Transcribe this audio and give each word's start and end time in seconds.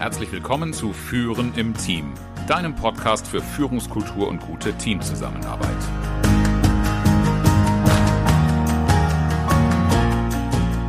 Herzlich 0.00 0.32
willkommen 0.32 0.72
zu 0.72 0.94
Führen 0.94 1.52
im 1.56 1.76
Team, 1.76 2.14
deinem 2.48 2.74
Podcast 2.74 3.26
für 3.26 3.42
Führungskultur 3.42 4.28
und 4.28 4.40
gute 4.40 4.72
Teamzusammenarbeit. 4.72 5.76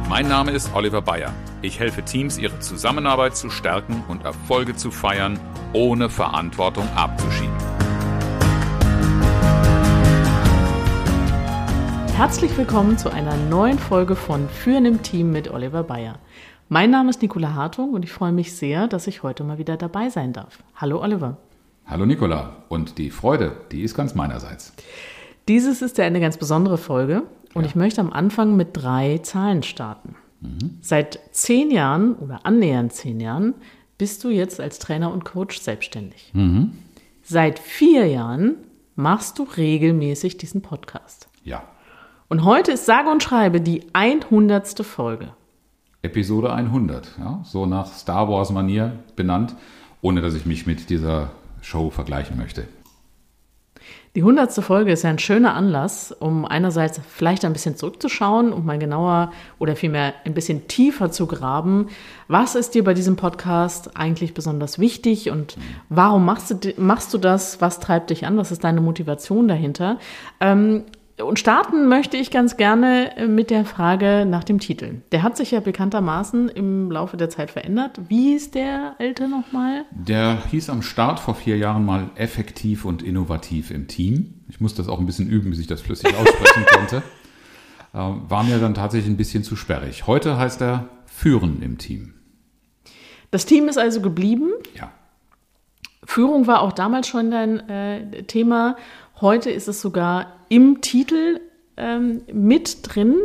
Mein 0.07 0.29
Name 0.29 0.51
ist 0.51 0.73
Oliver 0.73 1.01
Bayer. 1.01 1.33
Ich 1.61 1.77
helfe 1.77 2.03
Teams, 2.03 2.37
ihre 2.37 2.57
Zusammenarbeit 2.59 3.35
zu 3.35 3.49
stärken 3.49 4.01
und 4.07 4.23
Erfolge 4.23 4.77
zu 4.77 4.91
feiern, 4.91 5.37
ohne 5.73 6.09
Verantwortung 6.09 6.87
abzuschieben. 6.95 7.57
Herzlich 12.15 12.55
willkommen 12.55 12.97
zu 12.97 13.09
einer 13.09 13.35
neuen 13.35 13.77
Folge 13.77 14.15
von 14.15 14.47
Führen 14.47 14.85
im 14.85 15.01
Team 15.01 15.33
mit 15.33 15.51
Oliver 15.51 15.83
Bayer. 15.83 16.17
Mein 16.73 16.89
Name 16.89 17.09
ist 17.09 17.21
Nicola 17.21 17.53
Hartung 17.53 17.91
und 17.91 18.05
ich 18.05 18.13
freue 18.13 18.31
mich 18.31 18.55
sehr, 18.55 18.87
dass 18.87 19.05
ich 19.05 19.23
heute 19.23 19.43
mal 19.43 19.57
wieder 19.57 19.75
dabei 19.75 20.07
sein 20.07 20.31
darf. 20.31 20.63
Hallo 20.73 21.01
Oliver. 21.01 21.35
Hallo 21.85 22.05
Nicola. 22.05 22.63
Und 22.69 22.97
die 22.97 23.09
Freude, 23.09 23.57
die 23.73 23.81
ist 23.81 23.93
ganz 23.93 24.15
meinerseits. 24.15 24.71
Dieses 25.49 25.81
ist 25.81 25.97
ja 25.97 26.05
eine 26.05 26.21
ganz 26.21 26.37
besondere 26.37 26.77
Folge 26.77 27.23
und 27.53 27.63
ja. 27.63 27.67
ich 27.67 27.75
möchte 27.75 27.99
am 27.99 28.13
Anfang 28.13 28.55
mit 28.55 28.69
drei 28.71 29.17
Zahlen 29.17 29.63
starten. 29.63 30.15
Mhm. 30.39 30.77
Seit 30.79 31.19
zehn 31.33 31.71
Jahren 31.71 32.15
oder 32.15 32.45
annähernd 32.45 32.93
zehn 32.93 33.19
Jahren 33.19 33.53
bist 33.97 34.23
du 34.23 34.29
jetzt 34.29 34.61
als 34.61 34.79
Trainer 34.79 35.11
und 35.11 35.25
Coach 35.25 35.59
selbstständig. 35.59 36.31
Mhm. 36.33 36.71
Seit 37.21 37.59
vier 37.59 38.07
Jahren 38.07 38.55
machst 38.95 39.39
du 39.39 39.43
regelmäßig 39.43 40.37
diesen 40.37 40.61
Podcast. 40.61 41.27
Ja. 41.43 41.63
Und 42.29 42.45
heute 42.45 42.71
ist 42.71 42.85
sage 42.85 43.09
und 43.09 43.21
schreibe 43.21 43.59
die 43.59 43.83
100. 43.91 44.85
Folge. 44.85 45.33
Episode 46.03 46.51
100, 46.51 47.17
ja, 47.19 47.41
so 47.43 47.65
nach 47.65 47.93
Star 47.93 48.27
Wars 48.27 48.51
Manier 48.51 48.99
benannt, 49.15 49.55
ohne 50.01 50.21
dass 50.21 50.33
ich 50.33 50.45
mich 50.45 50.65
mit 50.65 50.89
dieser 50.89 51.31
Show 51.61 51.91
vergleichen 51.91 52.37
möchte. 52.37 52.67
Die 54.15 54.23
hundertste 54.23 54.61
Folge 54.61 54.91
ist 54.91 55.03
ja 55.03 55.09
ein 55.09 55.19
schöner 55.19 55.53
Anlass, 55.53 56.11
um 56.11 56.43
einerseits 56.43 56.99
vielleicht 57.07 57.45
ein 57.45 57.53
bisschen 57.53 57.77
zurückzuschauen, 57.77 58.51
um 58.51 58.65
mal 58.65 58.77
genauer 58.77 59.31
oder 59.57 59.77
vielmehr 59.77 60.13
ein 60.25 60.33
bisschen 60.33 60.67
tiefer 60.67 61.11
zu 61.11 61.27
graben. 61.27 61.87
Was 62.27 62.55
ist 62.55 62.75
dir 62.75 62.83
bei 62.83 62.93
diesem 62.93 63.15
Podcast 63.15 63.95
eigentlich 63.95 64.33
besonders 64.33 64.79
wichtig 64.79 65.29
und 65.29 65.55
warum 65.87 66.25
machst 66.25 66.51
du, 66.51 66.73
machst 66.75 67.13
du 67.13 67.19
das? 67.19 67.61
Was 67.61 67.79
treibt 67.79 68.09
dich 68.09 68.25
an? 68.25 68.35
Was 68.35 68.51
ist 68.51 68.65
deine 68.65 68.81
Motivation 68.81 69.47
dahinter? 69.47 69.97
Ähm, 70.41 70.83
und 71.21 71.39
starten 71.39 71.87
möchte 71.87 72.17
ich 72.17 72.31
ganz 72.31 72.57
gerne 72.57 73.15
äh, 73.17 73.27
mit 73.27 73.49
der 73.49 73.65
Frage 73.65 74.25
nach 74.25 74.43
dem 74.43 74.59
Titel. 74.59 75.01
Der 75.11 75.23
hat 75.23 75.37
sich 75.37 75.51
ja 75.51 75.59
bekanntermaßen 75.59 76.49
im 76.49 76.91
Laufe 76.91 77.17
der 77.17 77.29
Zeit 77.29 77.51
verändert. 77.51 77.99
Wie 78.07 78.31
hieß 78.31 78.51
der 78.51 78.95
alte 78.99 79.27
nochmal? 79.27 79.85
Der 79.91 80.43
hieß 80.49 80.69
am 80.69 80.81
Start 80.81 81.19
vor 81.19 81.35
vier 81.35 81.57
Jahren 81.57 81.85
mal 81.85 82.09
effektiv 82.15 82.85
und 82.85 83.03
innovativ 83.03 83.71
im 83.71 83.87
Team. 83.87 84.43
Ich 84.49 84.59
musste 84.59 84.81
das 84.81 84.89
auch 84.89 84.99
ein 84.99 85.05
bisschen 85.05 85.29
üben, 85.29 85.51
bis 85.51 85.59
ich 85.59 85.67
das 85.67 85.81
flüssig 85.81 86.15
aussprechen 86.15 86.65
konnte. 86.75 86.97
Äh, 87.93 87.97
war 87.97 88.43
mir 88.43 88.59
dann 88.59 88.73
tatsächlich 88.73 89.09
ein 89.11 89.17
bisschen 89.17 89.43
zu 89.43 89.55
sperrig. 89.55 90.07
Heute 90.07 90.37
heißt 90.37 90.61
er 90.61 90.89
Führen 91.05 91.61
im 91.61 91.77
Team. 91.77 92.13
Das 93.31 93.45
Team 93.45 93.67
ist 93.67 93.77
also 93.77 94.01
geblieben. 94.01 94.51
Ja. 94.75 94.91
Führung 96.03 96.47
war 96.47 96.61
auch 96.61 96.73
damals 96.73 97.07
schon 97.07 97.31
dein 97.31 97.69
äh, 97.69 98.23
Thema. 98.23 98.75
Heute 99.21 99.51
ist 99.51 99.67
es 99.67 99.81
sogar 99.81 100.33
im 100.49 100.81
Titel 100.81 101.39
ähm, 101.77 102.23
mit 102.33 102.79
drin. 102.81 103.15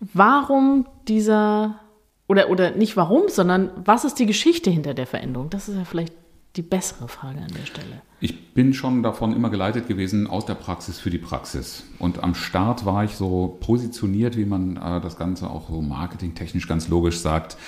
Warum 0.00 0.86
dieser, 1.06 1.80
oder, 2.26 2.48
oder 2.48 2.70
nicht 2.70 2.96
warum, 2.96 3.28
sondern 3.28 3.70
was 3.84 4.06
ist 4.06 4.18
die 4.18 4.24
Geschichte 4.24 4.70
hinter 4.70 4.94
der 4.94 5.06
Veränderung? 5.06 5.50
Das 5.50 5.68
ist 5.68 5.76
ja 5.76 5.84
vielleicht 5.84 6.14
die 6.56 6.62
bessere 6.62 7.08
Frage 7.08 7.40
an 7.40 7.52
der 7.58 7.66
Stelle. 7.66 8.00
Ich 8.20 8.54
bin 8.54 8.72
schon 8.72 9.02
davon 9.02 9.34
immer 9.34 9.50
geleitet 9.50 9.86
gewesen, 9.86 10.26
aus 10.26 10.46
der 10.46 10.54
Praxis 10.54 10.98
für 10.98 11.10
die 11.10 11.18
Praxis. 11.18 11.84
Und 11.98 12.22
am 12.22 12.34
Start 12.34 12.86
war 12.86 13.04
ich 13.04 13.16
so 13.16 13.58
positioniert, 13.60 14.36
wie 14.38 14.46
man 14.46 14.76
äh, 14.76 15.00
das 15.00 15.18
Ganze 15.18 15.50
auch 15.50 15.68
so 15.68 15.82
marketingtechnisch 15.82 16.66
ganz 16.66 16.88
logisch 16.88 17.18
sagt, 17.18 17.58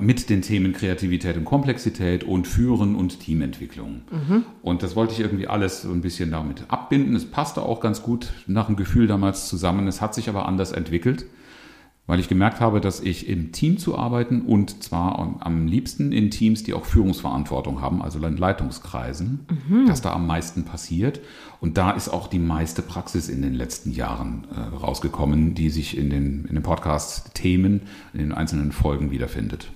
mit 0.00 0.30
den 0.30 0.42
Themen 0.42 0.72
Kreativität 0.72 1.36
und 1.36 1.44
Komplexität 1.44 2.24
und 2.24 2.46
Führen 2.46 2.94
und 2.94 3.20
Teamentwicklung. 3.20 4.02
Mhm. 4.10 4.44
Und 4.62 4.82
das 4.82 4.94
wollte 4.94 5.14
ich 5.14 5.20
irgendwie 5.20 5.48
alles 5.48 5.82
so 5.82 5.90
ein 5.90 6.00
bisschen 6.00 6.30
damit 6.30 6.64
abbinden. 6.68 7.16
Es 7.16 7.30
passte 7.30 7.62
auch 7.62 7.80
ganz 7.80 8.02
gut 8.02 8.32
nach 8.46 8.66
dem 8.66 8.76
Gefühl 8.76 9.06
damals 9.06 9.48
zusammen. 9.48 9.88
Es 9.88 10.00
hat 10.00 10.14
sich 10.14 10.28
aber 10.28 10.46
anders 10.46 10.72
entwickelt 10.72 11.26
weil 12.06 12.20
ich 12.20 12.28
gemerkt 12.28 12.60
habe, 12.60 12.80
dass 12.80 13.00
ich 13.00 13.28
im 13.28 13.52
Team 13.52 13.78
zu 13.78 13.96
arbeiten 13.96 14.42
und 14.42 14.82
zwar 14.82 15.40
am 15.40 15.66
liebsten 15.66 16.12
in 16.12 16.30
Teams, 16.30 16.62
die 16.62 16.74
auch 16.74 16.84
Führungsverantwortung 16.84 17.80
haben, 17.80 18.02
also 18.02 18.18
in 18.24 18.36
Leitungskreisen, 18.36 19.46
mhm. 19.68 19.86
dass 19.86 20.02
da 20.02 20.12
am 20.12 20.26
meisten 20.26 20.64
passiert. 20.64 21.20
Und 21.60 21.78
da 21.78 21.92
ist 21.92 22.10
auch 22.10 22.26
die 22.26 22.38
meiste 22.38 22.82
Praxis 22.82 23.30
in 23.30 23.40
den 23.40 23.54
letzten 23.54 23.90
Jahren 23.90 24.46
äh, 24.54 24.76
rausgekommen, 24.76 25.54
die 25.54 25.70
sich 25.70 25.96
in 25.96 26.10
den, 26.10 26.44
in 26.44 26.54
den 26.54 26.62
Podcast-Themen, 26.62 27.82
in 28.12 28.18
den 28.18 28.32
einzelnen 28.32 28.72
Folgen 28.72 29.10
wiederfindet. 29.10 29.70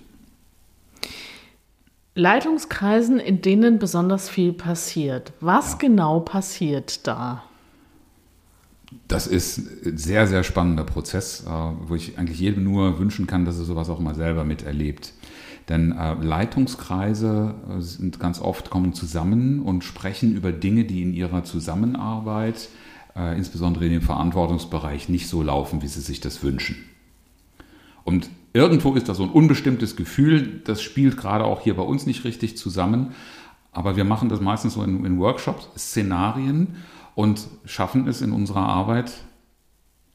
Leitungskreisen, 2.14 3.20
in 3.20 3.40
denen 3.40 3.78
besonders 3.78 4.28
viel 4.28 4.52
passiert. 4.52 5.32
Was 5.40 5.72
ja. 5.72 5.78
genau 5.78 6.20
passiert 6.20 7.06
da? 7.06 7.44
Das 9.06 9.26
ist 9.26 9.86
ein 9.86 9.98
sehr, 9.98 10.26
sehr 10.26 10.44
spannender 10.44 10.84
Prozess, 10.84 11.44
äh, 11.46 11.50
wo 11.50 11.94
ich 11.94 12.18
eigentlich 12.18 12.40
jedem 12.40 12.64
nur 12.64 12.98
wünschen 12.98 13.26
kann, 13.26 13.44
dass 13.44 13.58
er 13.58 13.64
sowas 13.64 13.90
auch 13.90 14.00
mal 14.00 14.14
selber 14.14 14.44
miterlebt. 14.44 15.12
Denn 15.68 15.92
äh, 15.92 16.14
Leitungskreise 16.14 17.54
äh, 17.68 17.80
sind 17.80 18.18
ganz 18.18 18.40
oft 18.40 18.70
kommen 18.70 18.94
zusammen 18.94 19.60
und 19.60 19.84
sprechen 19.84 20.34
über 20.34 20.52
Dinge, 20.52 20.84
die 20.84 21.02
in 21.02 21.12
ihrer 21.12 21.44
Zusammenarbeit, 21.44 22.68
insbesondere 23.36 23.84
in 23.86 23.90
dem 23.90 24.02
Verantwortungsbereich, 24.02 25.08
nicht 25.08 25.26
so 25.26 25.42
laufen, 25.42 25.82
wie 25.82 25.88
sie 25.88 26.02
sich 26.02 26.20
das 26.20 26.44
wünschen. 26.44 26.76
Und 28.04 28.30
irgendwo 28.52 28.94
ist 28.94 29.08
da 29.08 29.14
so 29.14 29.24
ein 29.24 29.30
unbestimmtes 29.30 29.96
Gefühl, 29.96 30.60
das 30.62 30.82
spielt 30.82 31.16
gerade 31.16 31.44
auch 31.44 31.62
hier 31.62 31.74
bei 31.74 31.82
uns 31.82 32.06
nicht 32.06 32.22
richtig 32.22 32.56
zusammen. 32.56 33.16
Aber 33.72 33.96
wir 33.96 34.04
machen 34.04 34.28
das 34.28 34.40
meistens 34.40 34.74
so 34.74 34.84
in, 34.84 35.04
in 35.04 35.18
Workshops, 35.18 35.68
Szenarien 35.76 36.76
und 37.18 37.48
schaffen 37.64 38.06
es 38.06 38.22
in 38.22 38.30
unserer 38.30 38.68
Arbeit 38.68 39.12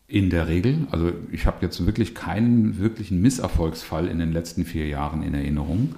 in 0.07 0.29
der 0.29 0.47
Regel, 0.47 0.87
also 0.89 1.11
ich 1.33 1.45
habe 1.45 1.57
jetzt 1.59 1.85
wirklich 1.85 2.15
keinen 2.15 2.79
wirklichen 2.79 3.21
Misserfolgsfall 3.21 4.07
in 4.07 4.19
den 4.19 4.31
letzten 4.31 4.63
vier 4.63 4.87
Jahren 4.87 5.21
in 5.21 5.33
Erinnerung, 5.33 5.95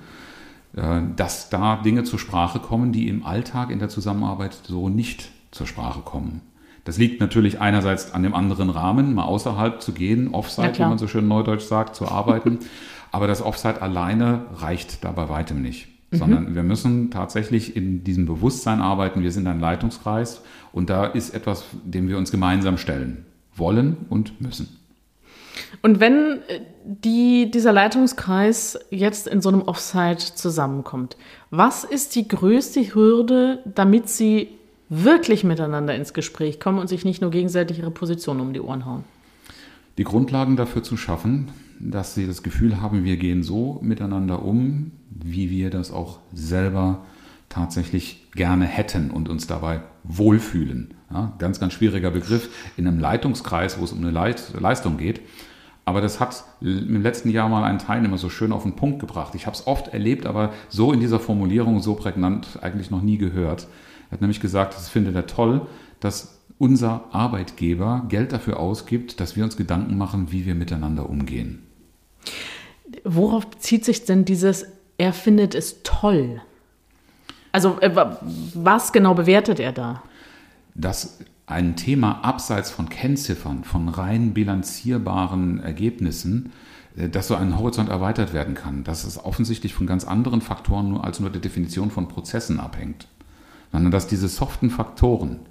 äh, 0.76 1.02
dass 1.16 1.52
da 1.52 1.76
Dinge 1.76 2.06
zur 2.06 2.18
Sprache 2.18 2.58
kommen, 2.58 2.92
die 2.92 3.08
im 3.08 3.24
Alltag 3.24 3.70
in 3.70 3.78
der 3.78 3.90
Zusammenarbeit 3.90 4.58
so 4.64 4.90
nicht 4.90 5.30
zur 5.52 5.68
Sprache 5.68 6.00
kommen. 6.00 6.42
Das 6.86 6.98
liegt 6.98 7.20
natürlich 7.20 7.62
einerseits 7.62 8.12
an 8.12 8.24
dem 8.24 8.34
anderen 8.34 8.72
Rahmen, 8.72 9.14
mal 9.14 9.26
außerhalb 9.26 9.84
zu 9.84 9.92
gehen, 9.92 10.34
Offside, 10.34 10.74
wie 10.80 10.82
man 10.82 10.98
so 10.98 11.08
schön 11.08 11.28
neudeutsch 11.28 11.66
sagt, 11.66 11.96
zu 11.96 12.08
arbeiten. 12.08 12.58
Aber 13.12 13.28
das 13.28 13.44
Offside 13.44 13.80
alleine 13.80 14.48
reicht 14.56 15.04
da 15.04 15.12
bei 15.12 15.30
weitem 15.30 15.62
nicht 15.62 15.95
sondern 16.12 16.52
mhm. 16.52 16.56
wir 16.56 16.64
müssen 16.64 17.12
tatsächlich 17.12 17.76
in 17.76 18.04
diesem 18.04 18.26
Bewusstsein 18.26 18.82
arbeiten. 18.82 19.24
Wir 19.24 19.32
sind 19.32 19.48
ein 19.48 19.60
Leitungskreis 19.60 20.42
und 20.72 20.90
da 20.90 21.06
ist 21.06 21.34
etwas, 21.34 21.66
dem 21.84 22.08
wir 22.08 22.18
uns 22.18 22.32
gemeinsam 22.32 22.78
stellen 22.78 23.26
wollen 23.56 23.98
und 24.10 24.42
müssen. 24.42 24.80
Und 25.82 26.00
wenn 26.00 26.42
äh, 26.48 26.62
die, 26.84 27.50
dieser 27.52 27.72
Leitungskreis 27.72 28.78
jetzt 28.90 29.28
in 29.28 29.42
so 29.42 29.50
einem 29.50 29.62
Offside 29.62 30.18
zusammenkommt, 30.18 31.18
was 31.50 31.84
ist 31.84 32.16
die 32.16 32.28
größte 32.28 32.94
Hürde, 32.94 33.60
damit 33.66 34.10
sie 34.10 34.50
wirklich 34.90 35.44
miteinander 35.44 35.96
ins 35.96 36.14
Gespräch 36.14 36.60
kommen 36.60 36.80
und 36.80 36.88
sich 36.88 37.06
nicht 37.06 37.22
nur 37.22 37.32
gegenseitig 37.32 37.80
ihre 37.80 37.92
Position 37.92 38.40
um 38.40 38.54
die 38.54 38.62
Ohren 38.62 38.86
hauen? 38.86 39.04
Die 39.98 40.04
Grundlagen 40.04 40.58
dafür 40.58 40.84
zu 40.84 40.98
schaffen, 40.98 41.50
dass 41.80 42.16
sie 42.16 42.28
das 42.28 42.44
Gefühl 42.44 42.82
haben, 42.82 43.04
wir 43.04 43.18
gehen 43.18 43.44
so 43.44 43.80
miteinander 43.82 44.44
um, 44.44 44.92
wie 45.10 45.50
wir 45.50 45.70
das 45.70 45.92
auch 45.92 46.20
selber 46.34 47.06
tatsächlich 47.50 48.32
gerne 48.34 48.66
hätten 48.66 49.12
und 49.12 49.30
uns 49.30 49.48
dabei 49.48 49.82
wohlfühlen. 50.04 50.94
Ja, 51.12 51.34
ganz, 51.38 51.60
ganz 51.60 51.74
schwieriger 51.74 52.12
Begriff 52.12 52.50
in 52.78 52.88
einem 52.88 53.00
Leitungskreis, 53.00 53.80
wo 53.80 53.84
es 53.84 53.94
um 53.94 54.00
eine 54.00 54.12
Leit 54.12 54.54
Leistung 54.60 54.98
geht. 54.98 55.22
Aber 55.86 56.02
das 56.02 56.20
hat 56.20 56.44
im 56.62 57.02
letzten 57.02 57.30
Jahr 57.30 57.48
mal 57.48 57.64
ein 57.64 57.78
Teilnehmer 57.78 58.18
so 58.18 58.30
schön 58.30 58.52
auf 58.52 58.64
den 58.64 58.76
Punkt 58.76 59.00
gebracht. 59.00 59.36
Ich 59.36 59.46
habe 59.46 59.56
es 59.56 59.68
oft 59.68 59.90
erlebt, 59.90 60.26
aber 60.26 60.52
so 60.68 60.92
in 60.92 61.00
dieser 61.00 61.20
Formulierung, 61.20 61.80
so 61.80 61.94
prägnant 61.94 62.60
eigentlich 62.64 62.90
noch 62.90 63.04
nie 63.04 63.20
gehört. 63.20 63.68
Er 64.10 64.14
hat 64.14 64.22
nämlich 64.22 64.40
gesagt, 64.40 64.74
das 64.74 64.90
findet 64.90 65.16
er 65.16 65.28
toll, 65.28 65.68
dass 66.00 66.35
unser 66.58 67.06
Arbeitgeber 67.12 68.06
Geld 68.10 68.32
dafür 68.32 68.60
ausgibt, 68.60 69.20
dass 69.20 69.36
wir 69.36 69.44
uns 69.44 69.58
Gedanken 69.58 69.98
machen, 69.98 70.32
wie 70.32 70.46
wir 70.46 70.56
miteinander 70.56 71.10
umgehen. 71.10 71.64
Worauf 73.04 73.48
bezieht 73.48 73.84
sich 73.86 74.06
denn 74.06 74.26
dieses, 74.26 74.66
er 74.98 75.14
findet 75.14 75.56
es 75.56 75.82
toll? 75.84 76.42
Also 77.52 77.80
äh, 77.82 77.92
was 78.54 78.94
genau 78.94 79.14
bewertet 79.14 79.60
er 79.60 79.72
da? 79.72 80.04
Dass 80.74 81.20
ein 81.48 81.76
Thema 81.76 82.24
abseits 82.24 82.72
von 82.72 82.90
Kennziffern, 82.90 83.64
von 83.64 83.88
rein 83.90 84.34
bilanzierbaren 84.34 85.60
Ergebnissen 85.62 86.52
äh, 86.96 87.10
dass 87.10 87.28
so 87.28 87.36
ein 87.36 87.58
Horizont 87.58 87.90
erweitert 87.90 88.34
werden 88.34 88.56
kann, 88.56 88.84
dass 88.84 89.04
es 89.04 89.24
offensichtlich 89.24 89.74
von 89.74 89.88
ganz 89.88 90.06
anderen 90.06 90.42
Faktoren 90.42 90.90
nur 90.90 91.04
als 91.04 91.20
nur 91.20 91.30
der 91.30 91.42
Definition 91.42 91.92
von 91.92 92.08
Prozessen 92.08 92.60
abhängt, 92.60 93.08
sondern 93.72 93.92
dass 93.92 94.08
diese 94.08 94.28
soften 94.28 94.70
Faktoren, 94.70 95.42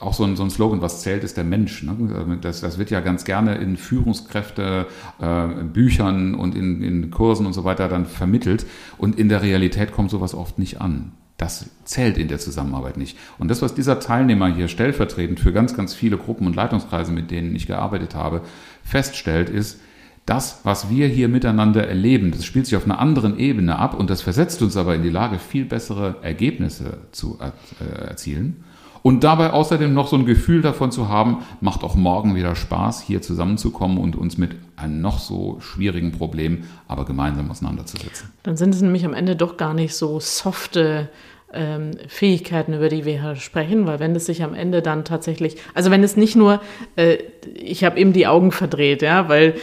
auch 0.00 0.12
so 0.12 0.24
ein, 0.24 0.36
so 0.36 0.42
ein, 0.42 0.50
Slogan, 0.50 0.82
was 0.82 1.02
zählt, 1.02 1.24
ist 1.24 1.36
der 1.36 1.44
Mensch. 1.44 1.82
Ne? 1.82 2.38
Das, 2.40 2.60
das, 2.60 2.78
wird 2.78 2.90
ja 2.90 3.00
ganz 3.00 3.24
gerne 3.24 3.56
in 3.56 3.76
Führungskräfte, 3.76 4.86
äh, 5.20 5.46
Büchern 5.64 6.34
und 6.34 6.54
in, 6.54 6.82
in, 6.82 7.10
Kursen 7.10 7.46
und 7.46 7.52
so 7.52 7.64
weiter 7.64 7.88
dann 7.88 8.06
vermittelt. 8.06 8.66
Und 8.98 9.18
in 9.18 9.28
der 9.28 9.42
Realität 9.42 9.92
kommt 9.92 10.10
sowas 10.10 10.34
oft 10.34 10.58
nicht 10.58 10.80
an. 10.80 11.12
Das 11.36 11.68
zählt 11.84 12.16
in 12.16 12.28
der 12.28 12.38
Zusammenarbeit 12.38 12.96
nicht. 12.96 13.18
Und 13.38 13.48
das, 13.48 13.60
was 13.60 13.74
dieser 13.74 13.98
Teilnehmer 13.98 14.54
hier 14.54 14.68
stellvertretend 14.68 15.40
für 15.40 15.52
ganz, 15.52 15.74
ganz 15.74 15.94
viele 15.94 16.16
Gruppen 16.16 16.46
und 16.46 16.54
Leitungskreise, 16.54 17.10
mit 17.10 17.30
denen 17.30 17.56
ich 17.56 17.66
gearbeitet 17.66 18.14
habe, 18.14 18.42
feststellt, 18.84 19.48
ist, 19.48 19.80
das, 20.26 20.60
was 20.62 20.88
wir 20.88 21.06
hier 21.06 21.28
miteinander 21.28 21.86
erleben, 21.86 22.30
das 22.30 22.46
spielt 22.46 22.64
sich 22.66 22.76
auf 22.76 22.84
einer 22.84 22.98
anderen 22.98 23.38
Ebene 23.38 23.78
ab 23.78 23.92
und 23.92 24.08
das 24.08 24.22
versetzt 24.22 24.62
uns 24.62 24.76
aber 24.76 24.94
in 24.94 25.02
die 25.02 25.10
Lage, 25.10 25.38
viel 25.38 25.66
bessere 25.66 26.16
Ergebnisse 26.22 26.98
zu 27.12 27.38
äh, 27.40 28.06
erzielen. 28.06 28.64
Und 29.06 29.22
dabei 29.22 29.50
außerdem 29.50 29.92
noch 29.92 30.08
so 30.08 30.16
ein 30.16 30.24
Gefühl 30.24 30.62
davon 30.62 30.90
zu 30.90 31.10
haben, 31.10 31.44
macht 31.60 31.84
auch 31.84 31.94
morgen 31.94 32.34
wieder 32.34 32.56
Spaß, 32.56 33.02
hier 33.02 33.20
zusammenzukommen 33.20 33.98
und 33.98 34.16
uns 34.16 34.38
mit 34.38 34.52
einem 34.76 35.02
noch 35.02 35.18
so 35.18 35.58
schwierigen 35.60 36.10
Problem, 36.10 36.64
aber 36.88 37.04
gemeinsam 37.04 37.50
auseinanderzusetzen. 37.50 38.32
Dann 38.44 38.56
sind 38.56 38.74
es 38.74 38.80
nämlich 38.80 39.04
am 39.04 39.12
Ende 39.12 39.36
doch 39.36 39.58
gar 39.58 39.74
nicht 39.74 39.94
so 39.94 40.20
softe 40.20 41.10
ähm, 41.52 41.90
Fähigkeiten, 42.08 42.72
über 42.72 42.88
die 42.88 43.04
wir 43.04 43.20
hier 43.20 43.36
sprechen, 43.36 43.86
weil 43.86 44.00
wenn 44.00 44.16
es 44.16 44.24
sich 44.24 44.42
am 44.42 44.54
Ende 44.54 44.80
dann 44.80 45.04
tatsächlich, 45.04 45.58
also 45.74 45.90
wenn 45.90 46.02
es 46.02 46.16
nicht 46.16 46.34
nur, 46.34 46.62
äh, 46.96 47.18
ich 47.54 47.84
habe 47.84 48.00
eben 48.00 48.14
die 48.14 48.26
Augen 48.26 48.52
verdreht, 48.52 49.02
ja, 49.02 49.28
weil 49.28 49.54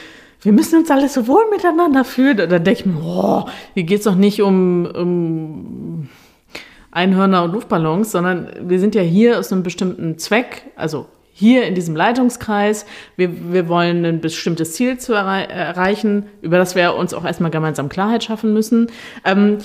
wir 0.43 0.51
müssen 0.51 0.77
uns 0.77 0.91
alle 0.91 1.09
so 1.09 1.25
wohl 1.25 1.49
miteinander 1.49 2.03
fühlen. 2.03 2.37
Dann 2.37 2.63
denke 2.63 2.81
ich 2.81 2.85
mir, 2.85 2.93
boah, 2.93 3.47
hier 3.73 3.83
geht 3.85 3.99
es 3.99 4.03
doch 4.05 4.15
nicht 4.15 4.43
um, 4.43 4.85
um 4.85 6.09
Einhörner 6.91 7.43
und 7.43 7.53
Luftballons, 7.53 8.11
sondern 8.11 8.49
wir 8.61 8.79
sind 8.79 8.95
ja 8.95 9.01
hier 9.01 9.39
aus 9.39 9.51
einem 9.51 9.63
bestimmten 9.63 10.17
Zweck, 10.17 10.63
also 10.75 11.07
hier 11.33 11.63
in 11.63 11.73
diesem 11.73 11.95
Leitungskreis. 11.95 12.85
Wir, 13.15 13.53
wir 13.53 13.67
wollen 13.67 14.05
ein 14.05 14.21
bestimmtes 14.21 14.73
Ziel 14.73 14.99
zu 14.99 15.13
errei 15.13 15.43
erreichen, 15.43 16.27
über 16.41 16.57
das 16.57 16.75
wir 16.75 16.93
uns 16.95 17.13
auch 17.13 17.25
erstmal 17.25 17.51
gemeinsam 17.51 17.89
Klarheit 17.89 18.23
schaffen 18.23 18.53
müssen. 18.53 18.87
Ähm, 19.23 19.59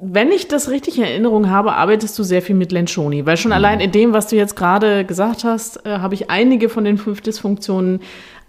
wenn 0.00 0.30
ich 0.30 0.46
das 0.46 0.68
richtig 0.68 0.98
in 0.98 1.04
Erinnerung 1.04 1.48
habe, 1.48 1.72
arbeitest 1.72 2.18
du 2.18 2.22
sehr 2.22 2.42
viel 2.42 2.54
mit 2.54 2.70
Lenchoni, 2.70 3.24
weil 3.24 3.36
schon 3.36 3.50
mhm. 3.50 3.56
allein 3.56 3.80
in 3.80 3.92
dem, 3.92 4.12
was 4.12 4.28
du 4.28 4.36
jetzt 4.36 4.54
gerade 4.54 5.04
gesagt 5.04 5.42
hast, 5.42 5.84
äh, 5.86 5.98
habe 5.98 6.14
ich 6.14 6.30
einige 6.30 6.68
von 6.68 6.84
den 6.84 6.98
fünf 6.98 7.22
Dysfunktionen 7.22 8.00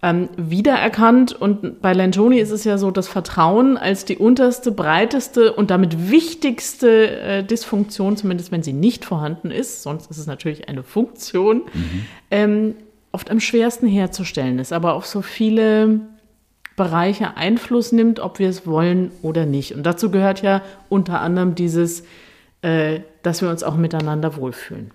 ähm, 0.04 0.30
wiedererkannt. 0.38 1.34
Und 1.34 1.82
bei 1.82 1.94
Lencioni 1.94 2.40
ist 2.40 2.52
es 2.52 2.64
ja 2.64 2.78
so, 2.78 2.92
dass 2.92 3.08
Vertrauen 3.08 3.78
als 3.78 4.06
die 4.06 4.18
unterste, 4.18 4.72
breiteste 4.72 5.54
und 5.54 5.72
damit 5.72 6.12
wichtigste 6.12 7.20
äh, 7.20 7.44
Dysfunktion, 7.44 8.18
zumindest 8.18 8.52
wenn 8.52 8.64
sie 8.64 8.74
nicht 8.74 9.06
vorhanden 9.06 9.52
ist, 9.52 9.84
sonst 9.84 10.10
ist 10.12 10.18
es 10.18 10.28
natürlich 10.28 10.70
eine 10.70 10.84
Funktion, 10.84 11.64
mhm. 11.74 12.06
ähm, 12.32 12.76
oft 13.12 13.32
am 13.32 13.40
schwersten 13.40 13.88
herzustellen 13.88 14.60
ist, 14.60 14.74
aber 14.74 14.94
auf 14.94 15.06
so 15.06 15.22
viele 15.22 16.02
Bereiche 16.76 17.36
Einfluss 17.38 17.92
nimmt, 17.92 18.20
ob 18.20 18.38
wir 18.38 18.50
es 18.50 18.68
wollen 18.68 19.12
oder 19.24 19.48
nicht. 19.48 19.74
Und 19.74 19.84
dazu 19.84 20.12
gehört 20.12 20.44
ja 20.44 20.62
unter 20.90 21.22
anderem 21.22 21.56
dieses, 21.56 22.04
äh, 22.62 23.00
dass 23.24 23.42
wir 23.42 23.50
uns 23.50 23.64
auch 23.64 23.76
miteinander 23.76 24.36
wohlfühlen. 24.36 24.92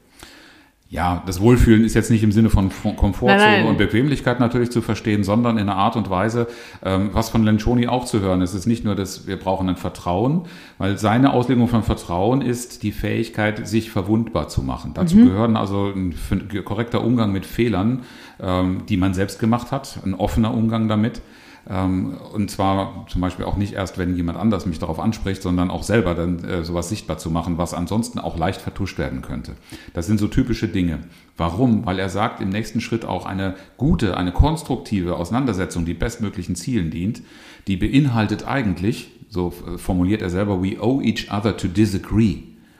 Ja, 0.92 1.22
das 1.24 1.40
Wohlfühlen 1.40 1.86
ist 1.86 1.94
jetzt 1.94 2.10
nicht 2.10 2.22
im 2.22 2.32
Sinne 2.32 2.50
von 2.50 2.70
Komfortzone 2.96 3.66
und 3.66 3.78
Bequemlichkeit 3.78 4.40
natürlich 4.40 4.70
zu 4.70 4.82
verstehen, 4.82 5.24
sondern 5.24 5.56
in 5.56 5.70
einer 5.70 5.78
Art 5.78 5.96
und 5.96 6.10
Weise, 6.10 6.48
ähm, 6.84 7.08
was 7.14 7.30
von 7.30 7.44
Lencioni 7.44 7.88
auch 7.88 8.04
zu 8.04 8.20
hören 8.20 8.42
ist. 8.42 8.50
Es 8.50 8.60
ist 8.60 8.66
nicht 8.66 8.84
nur, 8.84 8.94
dass 8.94 9.26
wir 9.26 9.38
brauchen 9.38 9.70
ein 9.70 9.76
Vertrauen, 9.76 10.42
weil 10.76 10.98
seine 10.98 11.32
Auslegung 11.32 11.68
von 11.68 11.82
Vertrauen 11.82 12.42
ist 12.42 12.82
die 12.82 12.92
Fähigkeit, 12.92 13.66
sich 13.66 13.90
verwundbar 13.90 14.48
zu 14.48 14.60
machen. 14.60 14.92
Dazu 14.92 15.16
mhm. 15.16 15.28
gehören 15.28 15.56
also 15.56 15.86
ein 15.86 16.14
korrekter 16.62 17.02
Umgang 17.02 17.32
mit 17.32 17.46
Fehlern, 17.46 18.02
ähm, 18.38 18.82
die 18.86 18.98
man 18.98 19.14
selbst 19.14 19.38
gemacht 19.38 19.72
hat, 19.72 19.98
ein 20.04 20.12
offener 20.12 20.52
Umgang 20.52 20.88
damit 20.88 21.22
und 21.64 22.50
zwar 22.50 23.06
zum 23.08 23.20
Beispiel 23.20 23.44
auch 23.44 23.56
nicht 23.56 23.74
erst, 23.74 23.96
wenn 23.96 24.16
jemand 24.16 24.36
anders 24.36 24.66
mich 24.66 24.80
darauf 24.80 24.98
anspricht, 24.98 25.42
sondern 25.42 25.70
auch 25.70 25.84
selber 25.84 26.14
dann 26.14 26.42
äh, 26.42 26.64
sowas 26.64 26.88
sichtbar 26.88 27.18
zu 27.18 27.30
machen, 27.30 27.56
was 27.56 27.72
ansonsten 27.72 28.18
auch 28.18 28.36
leicht 28.36 28.60
vertuscht 28.60 28.98
werden 28.98 29.22
könnte. 29.22 29.52
Das 29.94 30.06
sind 30.06 30.18
so 30.18 30.26
typische 30.26 30.66
Dinge. 30.66 31.00
Warum? 31.36 31.86
Weil 31.86 32.00
er 32.00 32.08
sagt, 32.08 32.40
im 32.40 32.48
nächsten 32.48 32.80
Schritt 32.80 33.04
auch 33.04 33.26
eine 33.26 33.54
gute, 33.76 34.16
eine 34.16 34.32
konstruktive 34.32 35.16
Auseinandersetzung, 35.16 35.84
die 35.84 35.94
bestmöglichen 35.94 36.56
Zielen 36.56 36.90
dient, 36.90 37.22
die 37.68 37.76
beinhaltet 37.76 38.46
eigentlich, 38.46 39.10
so 39.28 39.52
äh, 39.66 39.78
formuliert 39.78 40.20
er 40.20 40.30
selber, 40.30 40.62
we 40.62 40.80
owe 40.80 41.02
each 41.04 41.30
other 41.32 41.56
to 41.56 41.68
disagree. 41.68 42.38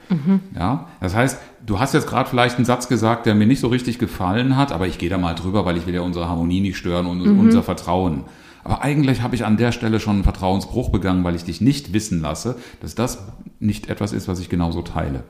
Mhm. 0.09 0.41
Ja, 0.57 0.89
das 1.01 1.15
heißt, 1.15 1.41
du 1.65 1.79
hast 1.79 1.95
jetzt 1.95 2.09
gerade 2.09 2.29
vielleicht 2.29 2.57
einen 2.57 2.65
Satz 2.65 2.89
gesagt, 2.89 3.27
der 3.27 3.35
mir 3.35 3.47
nicht 3.47 3.61
so 3.61 3.69
richtig 3.69 3.99
gefallen 3.99 4.57
hat, 4.57 4.73
aber 4.73 4.87
ich 4.87 4.99
gehe 4.99 5.09
da 5.09 5.19
mal 5.19 5.35
drüber, 5.35 5.65
weil 5.65 5.77
ich 5.77 5.87
will 5.87 5.95
ja 5.95 6.01
unsere 6.01 6.29
Harmonie 6.29 6.61
nicht 6.61 6.77
stören 6.77 7.07
und 7.07 7.25
mhm. 7.25 7.39
unser 7.39 7.63
Vertrauen. 7.63 8.25
Aber 8.65 8.83
eigentlich 8.83 9.23
habe 9.23 9.35
ich 9.35 9.45
an 9.45 9.57
der 9.57 9.73
Stelle 9.73 9.99
schon 9.99 10.15
einen 10.15 10.25
Vertrauensbruch 10.25 10.91
begangen, 10.91 11.25
weil 11.25 11.35
ich 11.35 11.45
dich 11.45 11.61
nicht 11.61 11.93
wissen 11.93 12.21
lasse, 12.21 12.57
dass 12.81 12.95
das 12.95 13.27
nicht 13.59 13.89
etwas 13.89 14.13
ist, 14.13 14.29
was 14.29 14.41
ich 14.41 14.49
genauso 14.49 14.83
teile. 14.83 15.25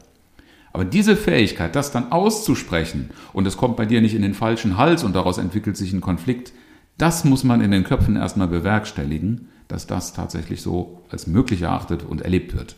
Aber 0.73 0.85
diese 0.85 1.17
Fähigkeit, 1.17 1.77
das 1.77 1.93
dann 1.93 2.13
auszusprechen 2.13 3.11
und 3.33 3.47
es 3.47 3.57
kommt 3.57 3.77
bei 3.77 3.87
dir 3.87 4.01
nicht 4.01 4.15
in 4.15 4.23
den 4.23 4.35
falschen 4.35 4.77
Hals 4.77 5.05
und 5.05 5.15
daraus 5.15 5.39
entwickelt 5.39 5.77
sich 5.77 5.93
ein 5.93 6.01
Konflikt, 6.01 6.53
das 6.99 7.25
muss 7.25 7.45
man 7.45 7.61
in 7.61 7.71
den 7.71 7.85
Köpfen 7.85 8.17
erstmal 8.17 8.49
bewerkstelligen, 8.49 9.49
dass 9.69 9.87
das 9.87 10.13
tatsächlich 10.13 10.63
so 10.63 11.03
als 11.11 11.27
möglich 11.27 11.63
erachtet 11.63 12.05
und 12.05 12.23
erlebt 12.23 12.55
wird. 12.55 12.77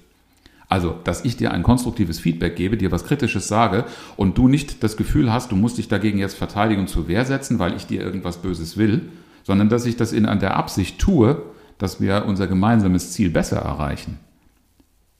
Also, 0.68 0.96
dass 1.04 1.24
ich 1.24 1.36
dir 1.36 1.52
ein 1.52 1.62
konstruktives 1.62 2.18
Feedback 2.18 2.56
gebe, 2.56 2.76
dir 2.76 2.90
was 2.90 3.04
Kritisches 3.04 3.48
sage 3.48 3.84
und 4.16 4.38
du 4.38 4.48
nicht 4.48 4.82
das 4.82 4.96
Gefühl 4.96 5.32
hast, 5.32 5.52
du 5.52 5.56
musst 5.56 5.78
dich 5.78 5.88
dagegen 5.88 6.18
jetzt 6.18 6.36
verteidigen 6.36 6.80
und 6.80 6.88
zur 6.88 7.06
Wehr 7.06 7.24
setzen, 7.24 7.58
weil 7.58 7.76
ich 7.76 7.86
dir 7.86 8.00
irgendwas 8.00 8.38
Böses 8.38 8.76
will, 8.76 9.02
sondern 9.44 9.68
dass 9.68 9.86
ich 9.86 9.96
das 9.96 10.12
in 10.12 10.26
an 10.26 10.40
der 10.40 10.56
Absicht 10.56 10.98
tue, 10.98 11.40
dass 11.78 12.00
wir 12.00 12.24
unser 12.26 12.48
gemeinsames 12.48 13.12
Ziel 13.12 13.30
besser 13.30 13.58
erreichen. 13.58 14.18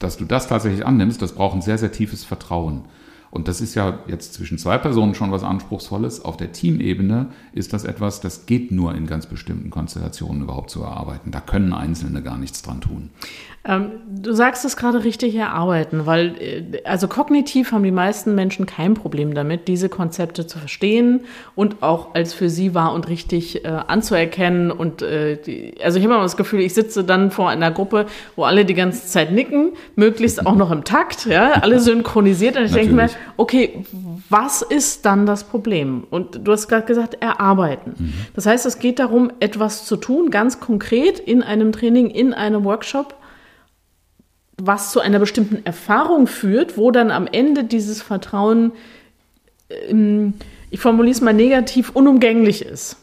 Dass 0.00 0.16
du 0.16 0.24
das 0.24 0.48
tatsächlich 0.48 0.84
annimmst, 0.84 1.22
das 1.22 1.32
braucht 1.32 1.54
ein 1.54 1.62
sehr, 1.62 1.78
sehr 1.78 1.92
tiefes 1.92 2.24
Vertrauen. 2.24 2.82
Und 3.34 3.48
das 3.48 3.60
ist 3.60 3.74
ja 3.74 3.98
jetzt 4.06 4.34
zwischen 4.34 4.58
zwei 4.58 4.78
Personen 4.78 5.16
schon 5.16 5.32
was 5.32 5.42
Anspruchsvolles. 5.42 6.24
Auf 6.24 6.36
der 6.36 6.52
Teamebene 6.52 7.26
ist 7.52 7.72
das 7.72 7.82
etwas, 7.84 8.20
das 8.20 8.46
geht 8.46 8.70
nur 8.70 8.94
in 8.94 9.08
ganz 9.08 9.26
bestimmten 9.26 9.70
Konstellationen 9.70 10.42
überhaupt 10.42 10.70
zu 10.70 10.82
erarbeiten. 10.82 11.32
Da 11.32 11.40
können 11.40 11.72
Einzelne 11.72 12.22
gar 12.22 12.38
nichts 12.38 12.62
dran 12.62 12.80
tun. 12.80 13.10
Ähm, 13.66 13.92
du 14.10 14.34
sagst 14.34 14.66
es 14.66 14.76
gerade 14.76 15.04
richtig 15.04 15.34
erarbeiten, 15.34 16.04
weil 16.04 16.34
äh, 16.38 16.82
also 16.84 17.08
kognitiv 17.08 17.72
haben 17.72 17.82
die 17.82 17.90
meisten 17.90 18.34
Menschen 18.34 18.66
kein 18.66 18.92
Problem 18.92 19.32
damit, 19.32 19.68
diese 19.68 19.88
Konzepte 19.88 20.46
zu 20.46 20.58
verstehen 20.58 21.20
und 21.54 21.82
auch 21.82 22.14
als 22.14 22.34
für 22.34 22.50
sie 22.50 22.74
wahr 22.74 22.92
und 22.92 23.08
richtig 23.08 23.64
äh, 23.64 23.68
anzuerkennen. 23.68 24.70
Und 24.70 25.00
äh, 25.00 25.38
die, 25.38 25.76
also 25.82 25.98
ich 25.98 26.04
habe 26.04 26.14
immer 26.14 26.22
das 26.22 26.36
Gefühl, 26.36 26.60
ich 26.60 26.74
sitze 26.74 27.04
dann 27.04 27.30
vor 27.30 27.48
einer 27.48 27.70
Gruppe, 27.70 28.04
wo 28.36 28.44
alle 28.44 28.66
die 28.66 28.74
ganze 28.74 29.06
Zeit 29.06 29.32
nicken, 29.32 29.72
möglichst 29.96 30.46
auch 30.46 30.56
noch 30.56 30.70
im 30.70 30.84
Takt, 30.84 31.24
ja, 31.24 31.52
alle 31.52 31.80
synchronisiert. 31.80 32.58
Und 32.58 32.64
ich 32.66 32.72
denke 32.72 32.92
mir, 32.92 33.08
okay, 33.36 33.84
was 34.28 34.62
ist 34.62 35.04
dann 35.06 35.26
das 35.26 35.44
Problem? 35.44 36.04
Und 36.10 36.46
du 36.46 36.52
hast 36.52 36.68
gerade 36.68 36.86
gesagt, 36.86 37.14
erarbeiten. 37.20 37.94
Mhm. 37.98 38.14
Das 38.34 38.46
heißt, 38.46 38.66
es 38.66 38.78
geht 38.78 38.98
darum, 38.98 39.32
etwas 39.40 39.84
zu 39.86 39.96
tun, 39.96 40.30
ganz 40.30 40.60
konkret 40.60 41.18
in 41.18 41.42
einem 41.42 41.72
Training, 41.72 42.10
in 42.10 42.34
einem 42.34 42.64
Workshop 42.64 43.14
was 44.56 44.92
zu 44.92 45.00
einer 45.00 45.18
bestimmten 45.18 45.64
Erfahrung 45.66 46.26
führt, 46.26 46.76
wo 46.76 46.90
dann 46.90 47.10
am 47.10 47.26
Ende 47.26 47.64
dieses 47.64 48.02
Vertrauen, 48.02 48.72
ähm, 49.88 50.34
ich 50.70 50.80
formuliere 50.80 51.14
es 51.14 51.20
mal 51.20 51.34
negativ, 51.34 51.90
unumgänglich 51.90 52.64
ist. 52.64 52.96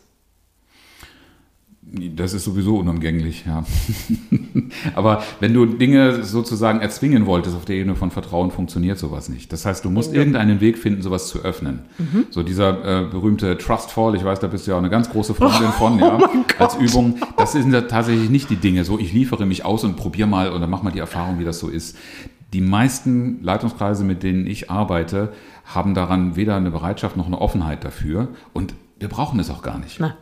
Das 1.93 2.33
ist 2.33 2.45
sowieso 2.45 2.77
unumgänglich, 2.77 3.43
ja. 3.45 3.65
Aber 4.95 5.23
wenn 5.41 5.53
du 5.53 5.65
Dinge 5.65 6.23
sozusagen 6.23 6.79
erzwingen 6.79 7.25
wolltest 7.25 7.53
auf 7.53 7.65
der 7.65 7.75
Ebene 7.75 7.97
von 7.97 8.11
Vertrauen, 8.11 8.49
funktioniert 8.49 8.97
sowas 8.97 9.27
nicht. 9.27 9.51
Das 9.51 9.65
heißt, 9.65 9.83
du 9.83 9.89
musst 9.89 10.13
ja. 10.13 10.19
irgendeinen 10.19 10.61
Weg 10.61 10.77
finden, 10.77 11.01
sowas 11.01 11.27
zu 11.27 11.39
öffnen. 11.39 11.79
Mhm. 11.97 12.27
So 12.29 12.43
dieser 12.43 13.01
äh, 13.01 13.07
berühmte 13.07 13.57
Trust 13.57 13.91
Fall, 13.91 14.15
ich 14.15 14.23
weiß, 14.23 14.39
da 14.39 14.47
bist 14.47 14.65
du 14.65 14.71
ja 14.71 14.77
auch 14.77 14.81
eine 14.81 14.89
ganz 14.89 15.09
große 15.09 15.33
Freundin 15.33 15.67
oh, 15.67 15.71
von, 15.71 15.99
ja, 15.99 16.17
oh 16.17 16.63
als 16.63 16.75
Übung. 16.75 17.17
Das 17.35 17.51
sind 17.51 17.73
ja 17.73 17.81
tatsächlich 17.81 18.29
nicht 18.29 18.49
die 18.49 18.55
Dinge. 18.55 18.85
So, 18.85 18.97
ich 18.97 19.11
liefere 19.11 19.45
mich 19.45 19.65
aus 19.65 19.83
und 19.83 19.97
probier 19.97 20.27
mal 20.27 20.53
oder 20.53 20.67
mach 20.67 20.83
mal 20.83 20.91
die 20.91 20.99
Erfahrung, 20.99 21.39
wie 21.39 21.45
das 21.45 21.59
so 21.59 21.67
ist. 21.67 21.97
Die 22.53 22.61
meisten 22.61 23.43
Leitungskreise, 23.43 24.05
mit 24.05 24.23
denen 24.23 24.47
ich 24.47 24.71
arbeite, 24.71 25.33
haben 25.65 25.93
daran 25.93 26.37
weder 26.37 26.55
eine 26.55 26.71
Bereitschaft 26.71 27.17
noch 27.17 27.27
eine 27.27 27.41
Offenheit 27.41 27.83
dafür. 27.83 28.29
Und 28.53 28.75
wir 28.99 29.09
brauchen 29.09 29.41
es 29.41 29.49
auch 29.49 29.61
gar 29.61 29.77
nicht. 29.77 29.99
Na. 29.99 30.15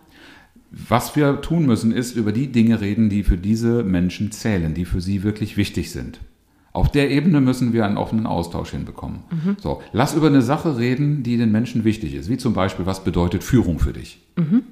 Was 0.72 1.16
wir 1.16 1.42
tun 1.42 1.66
müssen, 1.66 1.92
ist 1.92 2.16
über 2.16 2.32
die 2.32 2.52
Dinge 2.52 2.80
reden, 2.80 3.10
die 3.10 3.24
für 3.24 3.38
diese 3.38 3.84
Menschen 3.84 4.32
zählen, 4.32 4.74
die 4.74 4.86
für 4.86 5.02
sie 5.02 5.24
wirklich 5.24 5.58
wichtig 5.58 5.92
sind. 5.92 6.20
Auf 6.72 6.92
der 6.92 7.10
Ebene 7.10 7.42
müssen 7.42 7.74
wir 7.74 7.86
einen 7.86 7.98
offenen 7.98 8.28
Austausch 8.28 8.72
hinbekommen. 8.72 9.22
Mhm. 9.32 9.58
So, 9.60 9.82
lass 9.92 10.14
über 10.14 10.28
eine 10.28 10.44
Sache 10.44 10.78
reden, 10.78 11.24
die 11.24 11.38
den 11.38 11.52
Menschen 11.52 11.84
wichtig 11.84 12.14
ist, 12.14 12.30
wie 12.30 12.38
zum 12.38 12.54
Beispiel, 12.54 12.86
was 12.86 13.04
bedeutet 13.04 13.44
Führung 13.44 13.80
für 13.80 13.94
dich? 13.94 14.22
Mhm. 14.36 14.64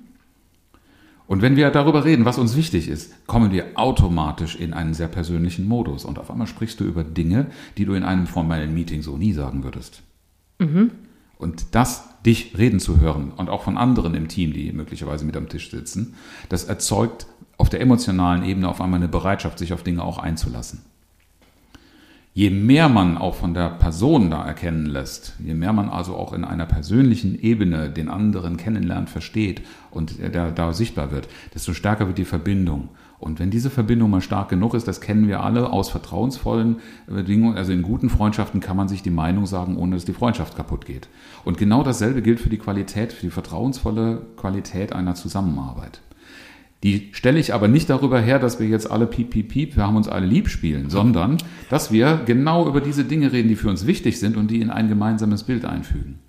Und 1.25 1.41
wenn 1.41 1.57
wir 1.57 1.69
darüber 1.71 2.05
reden, 2.05 2.23
was 2.23 2.37
uns 2.37 2.55
wichtig 2.55 2.87
ist, 2.87 3.27
kommen 3.27 3.51
wir 3.51 3.65
automatisch 3.75 4.55
in 4.55 4.73
einen 4.73 4.93
sehr 4.93 5.09
persönlichen 5.09 5.67
Modus. 5.67 6.05
Und 6.05 6.19
auf 6.19 6.31
einmal 6.31 6.47
sprichst 6.47 6.79
du 6.79 6.85
über 6.85 7.03
Dinge, 7.03 7.47
die 7.77 7.85
du 7.85 7.93
in 7.93 8.03
einem 8.03 8.27
formellen 8.27 8.73
Meeting 8.73 9.01
so 9.01 9.17
nie 9.17 9.33
sagen 9.33 9.63
würdest. 9.63 10.03
Mhm. 10.59 10.91
Und 11.37 11.75
das, 11.75 12.03
dich 12.25 12.57
reden 12.57 12.79
zu 12.79 12.99
hören 12.99 13.31
und 13.31 13.49
auch 13.49 13.63
von 13.63 13.77
anderen 13.77 14.15
im 14.15 14.27
Team, 14.27 14.53
die 14.53 14.71
möglicherweise 14.71 15.23
mit 15.23 15.37
am 15.37 15.49
Tisch 15.49 15.69
sitzen, 15.69 16.15
das 16.49 16.65
erzeugt 16.65 17.27
auf 17.57 17.69
der 17.69 17.81
emotionalen 17.81 18.43
Ebene 18.43 18.69
auf 18.69 18.81
einmal 18.81 18.99
eine 18.99 19.07
Bereitschaft, 19.07 19.59
sich 19.59 19.73
auf 19.73 19.83
Dinge 19.83 20.03
auch 20.03 20.17
einzulassen 20.17 20.81
je 22.37 22.51
mehr 22.51 22.87
man 22.87 23.17
auch 23.17 23.33
von 23.33 23.55
der 23.55 23.71
Person 23.71 24.29
da 24.29 24.45
erkennen 24.45 24.85
lässt, 24.85 25.33
je 25.43 25.55
mehr 25.55 25.73
man 25.73 25.89
also 25.89 26.15
auch 26.15 26.33
in 26.33 26.43
einer 26.43 26.67
persönlichen 26.67 27.33
Ebene 27.41 27.89
den 27.89 28.09
anderen 28.09 28.57
kennenlernt, 28.57 29.09
versteht 29.09 29.63
und 29.89 30.19
der 30.19 30.51
da 30.51 30.71
sichtbar 30.71 31.11
wird, 31.11 31.27
desto 31.55 31.73
stärker 31.73 32.05
wird 32.05 32.19
die 32.19 32.25
Verbindung. 32.25 32.89
Und 33.17 33.39
wenn 33.39 33.49
diese 33.49 33.71
Verbindung 33.71 34.11
mal 34.11 34.21
stark 34.21 34.49
genug 34.49 34.75
ist, 34.75 34.87
das 34.87 35.01
kennen 35.01 35.27
wir 35.27 35.41
alle 35.41 35.71
aus 35.71 35.89
vertrauensvollen 35.89 36.75
Bedingungen, 37.07 37.57
also 37.57 37.71
in 37.71 37.81
guten 37.81 38.11
Freundschaften 38.11 38.59
kann 38.59 38.77
man 38.77 38.87
sich 38.87 39.01
die 39.01 39.09
Meinung 39.09 39.47
sagen, 39.47 39.75
ohne 39.75 39.95
dass 39.95 40.05
die 40.05 40.13
Freundschaft 40.13 40.55
kaputt 40.55 40.85
geht. 40.85 41.09
Und 41.43 41.57
genau 41.57 41.81
dasselbe 41.81 42.21
gilt 42.21 42.39
für 42.39 42.49
die 42.49 42.59
Qualität, 42.59 43.13
für 43.13 43.25
die 43.25 43.31
vertrauensvolle 43.31 44.21
Qualität 44.35 44.93
einer 44.93 45.15
Zusammenarbeit. 45.15 46.01
Die 46.83 47.09
stelle 47.11 47.39
ich 47.39 47.53
aber 47.53 47.67
nicht 47.67 47.89
darüber 47.89 48.19
her, 48.19 48.37
dass 48.37 48.59
wir 48.59 48.67
jetzt 48.67 48.89
alle 48.89 49.07
piep, 49.07 49.31
piep, 49.31 49.49
piep, 49.49 49.75
wir 49.75 49.87
haben 49.87 49.95
uns 49.95 50.07
alle 50.07 50.27
lieb 50.27 50.47
spielen, 50.47 50.89
sondern 50.89 51.37
dass 51.69 51.91
wir 51.91 52.21
genau 52.25 52.67
über 52.67 52.81
diese 52.81 53.03
Dinge 53.03 53.31
reden, 53.31 53.49
die 53.49 53.55
für 53.55 53.69
uns 53.69 53.87
wichtig 53.87 54.19
sind 54.19 54.37
und 54.37 54.51
die 54.51 54.61
in 54.61 54.69
ein 54.69 54.87
gemeinsames 54.87 55.43
Bild 55.43 55.65
einfügen. 55.65 56.19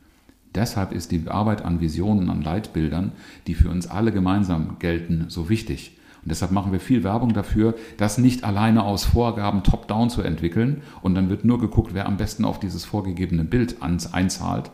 Deshalb 0.54 0.92
ist 0.92 1.12
die 1.12 1.28
Arbeit 1.28 1.62
an 1.62 1.80
Visionen, 1.80 2.30
an 2.30 2.42
Leitbildern, 2.42 3.12
die 3.46 3.54
für 3.54 3.68
uns 3.68 3.86
alle 3.86 4.10
gemeinsam 4.10 4.76
gelten, 4.78 5.26
so 5.28 5.50
wichtig. 5.50 5.92
Und 6.22 6.30
deshalb 6.30 6.50
machen 6.50 6.72
wir 6.72 6.80
viel 6.80 7.04
Werbung 7.04 7.34
dafür, 7.34 7.74
das 7.96 8.18
nicht 8.18 8.42
alleine 8.42 8.82
aus 8.84 9.04
Vorgaben 9.04 9.62
top-down 9.62 10.10
zu 10.10 10.22
entwickeln 10.22 10.82
und 11.02 11.14
dann 11.14 11.28
wird 11.28 11.44
nur 11.44 11.60
geguckt, 11.60 11.94
wer 11.94 12.06
am 12.06 12.16
besten 12.16 12.44
auf 12.44 12.58
dieses 12.58 12.84
vorgegebene 12.84 13.44
Bild 13.44 13.82
einzahlt, 13.82 14.70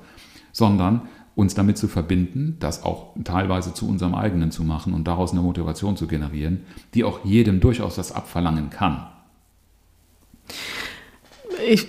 sondern 0.52 1.02
uns 1.36 1.54
damit 1.54 1.78
zu 1.78 1.88
verbinden, 1.88 2.56
das 2.60 2.84
auch 2.84 3.08
teilweise 3.24 3.74
zu 3.74 3.88
unserem 3.88 4.14
eigenen 4.14 4.50
zu 4.50 4.62
machen 4.62 4.94
und 4.94 5.04
daraus 5.08 5.32
eine 5.32 5.40
Motivation 5.40 5.96
zu 5.96 6.06
generieren, 6.06 6.64
die 6.94 7.04
auch 7.04 7.24
jedem 7.24 7.60
durchaus 7.60 7.96
das 7.96 8.12
abverlangen 8.12 8.70
kann. 8.70 9.06
Ich 11.68 11.88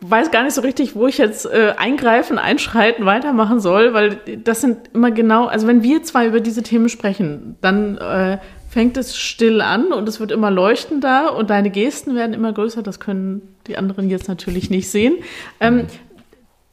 weiß 0.00 0.30
gar 0.30 0.44
nicht 0.44 0.54
so 0.54 0.60
richtig, 0.60 0.94
wo 0.94 1.06
ich 1.06 1.18
jetzt 1.18 1.46
äh, 1.46 1.74
eingreifen, 1.76 2.38
einschreiten, 2.38 3.06
weitermachen 3.06 3.60
soll, 3.60 3.94
weil 3.94 4.18
das 4.44 4.60
sind 4.60 4.90
immer 4.92 5.10
genau, 5.10 5.46
also 5.46 5.66
wenn 5.66 5.82
wir 5.82 6.02
zwei 6.02 6.26
über 6.26 6.40
diese 6.40 6.62
Themen 6.62 6.88
sprechen, 6.88 7.56
dann 7.60 7.96
äh, 7.96 8.38
fängt 8.68 8.96
es 8.98 9.16
still 9.16 9.62
an 9.62 9.92
und 9.92 10.08
es 10.08 10.20
wird 10.20 10.32
immer 10.32 10.50
leuchtender 10.50 11.34
und 11.34 11.50
deine 11.50 11.70
Gesten 11.70 12.14
werden 12.14 12.34
immer 12.34 12.52
größer. 12.52 12.82
Das 12.82 13.00
können 13.00 13.42
die 13.66 13.78
anderen 13.78 14.10
jetzt 14.10 14.28
natürlich 14.28 14.70
nicht 14.70 14.90
sehen. 14.90 15.16
Ähm, 15.60 15.86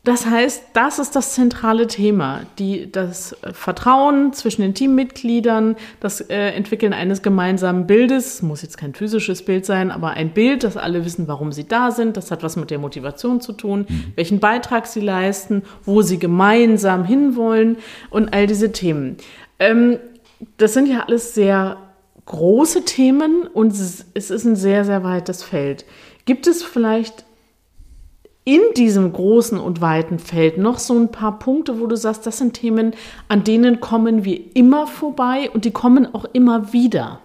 das 0.05 0.25
heißt, 0.25 0.63
das 0.73 0.99
ist 0.99 1.15
das 1.15 1.33
zentrale 1.33 1.87
Thema, 1.87 2.41
die, 2.59 2.91
das 2.91 3.37
Vertrauen 3.53 4.33
zwischen 4.33 4.61
den 4.61 4.73
Teammitgliedern, 4.73 5.77
das 6.01 6.19
äh, 6.19 6.49
Entwickeln 6.49 6.91
eines 6.91 7.21
gemeinsamen 7.21 7.87
Bildes, 7.87 8.41
muss 8.41 8.63
jetzt 8.63 8.77
kein 8.77 8.93
physisches 8.93 9.45
Bild 9.45 9.65
sein, 9.65 9.91
aber 9.91 10.11
ein 10.11 10.33
Bild, 10.33 10.65
dass 10.65 10.75
alle 10.75 11.05
wissen, 11.05 11.29
warum 11.29 11.53
sie 11.53 11.65
da 11.65 11.91
sind, 11.91 12.17
das 12.17 12.31
hat 12.31 12.43
was 12.43 12.57
mit 12.57 12.69
der 12.69 12.79
Motivation 12.79 13.39
zu 13.39 13.53
tun, 13.53 13.85
mhm. 13.87 14.11
welchen 14.15 14.41
Beitrag 14.41 14.87
sie 14.87 14.99
leisten, 14.99 15.63
wo 15.83 16.01
sie 16.01 16.19
gemeinsam 16.19 17.05
hinwollen 17.05 17.77
und 18.09 18.33
all 18.33 18.45
diese 18.45 18.73
Themen. 18.73 19.15
Ähm, 19.57 19.99
das 20.57 20.73
sind 20.73 20.87
ja 20.87 21.05
alles 21.07 21.33
sehr 21.33 21.77
große 22.25 22.83
Themen 22.83 23.47
und 23.47 23.71
es 23.71 24.05
ist 24.13 24.45
ein 24.45 24.57
sehr, 24.57 24.83
sehr 24.83 25.05
weites 25.05 25.43
Feld. 25.43 25.85
Gibt 26.25 26.45
es 26.47 26.61
vielleicht 26.61 27.23
in 28.45 28.61
diesem 28.75 29.13
großen 29.13 29.57
und 29.57 29.79
weiten 29.79 30.19
Feld 30.19 30.57
noch 30.57 30.79
so 30.79 30.99
ein 30.99 31.11
paar 31.11 31.39
Punkte, 31.39 31.79
wo 31.79 31.87
du 31.87 31.95
sagst, 31.95 32.25
das 32.25 32.37
sind 32.37 32.53
Themen, 32.53 32.93
an 33.29 33.43
denen 33.43 33.79
kommen 33.79 34.25
wir 34.25 34.39
immer 34.55 34.87
vorbei 34.87 35.49
und 35.53 35.65
die 35.65 35.71
kommen 35.71 36.13
auch 36.13 36.25
immer 36.33 36.73
wieder? 36.73 37.21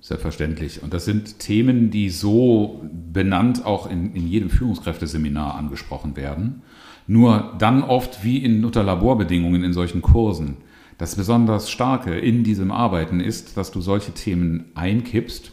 Selbstverständlich. 0.00 0.84
Und 0.84 0.94
das 0.94 1.04
sind 1.04 1.40
Themen, 1.40 1.90
die 1.90 2.10
so 2.10 2.80
benannt 3.12 3.66
auch 3.66 3.90
in, 3.90 4.14
in 4.14 4.28
jedem 4.28 4.50
Führungskräfteseminar 4.50 5.56
angesprochen 5.56 6.16
werden. 6.16 6.62
Nur 7.08 7.54
dann 7.58 7.82
oft 7.82 8.22
wie 8.22 8.38
in 8.38 8.64
unter 8.64 8.84
Laborbedingungen 8.84 9.64
in 9.64 9.72
solchen 9.72 10.02
Kursen. 10.02 10.58
Das 10.98 11.16
besonders 11.16 11.70
Starke 11.70 12.16
in 12.16 12.44
diesem 12.44 12.70
Arbeiten 12.70 13.18
ist, 13.18 13.56
dass 13.56 13.72
du 13.72 13.80
solche 13.80 14.12
Themen 14.12 14.66
einkippst 14.76 15.52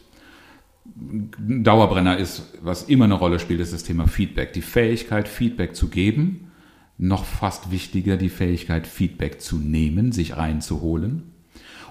Dauerbrenner 0.86 2.18
ist, 2.18 2.54
was 2.62 2.84
immer 2.84 3.06
eine 3.06 3.14
Rolle 3.14 3.40
spielt, 3.40 3.62
ist 3.62 3.74
das 3.74 3.84
Thema 3.84 4.08
Feedback. 4.08 4.54
Die 4.54 4.62
Fähigkeit, 4.62 5.28
Feedback 5.28 5.76
zu 5.76 5.88
geben, 5.88 6.52
noch 6.98 7.26
fast 7.26 7.72
wichtiger, 7.72 8.18
die 8.18 8.30
Fähigkeit, 8.30 8.86
Feedback 8.86 9.42
zu 9.42 9.58
nehmen, 9.58 10.12
sich 10.12 10.38
reinzuholen 10.38 11.24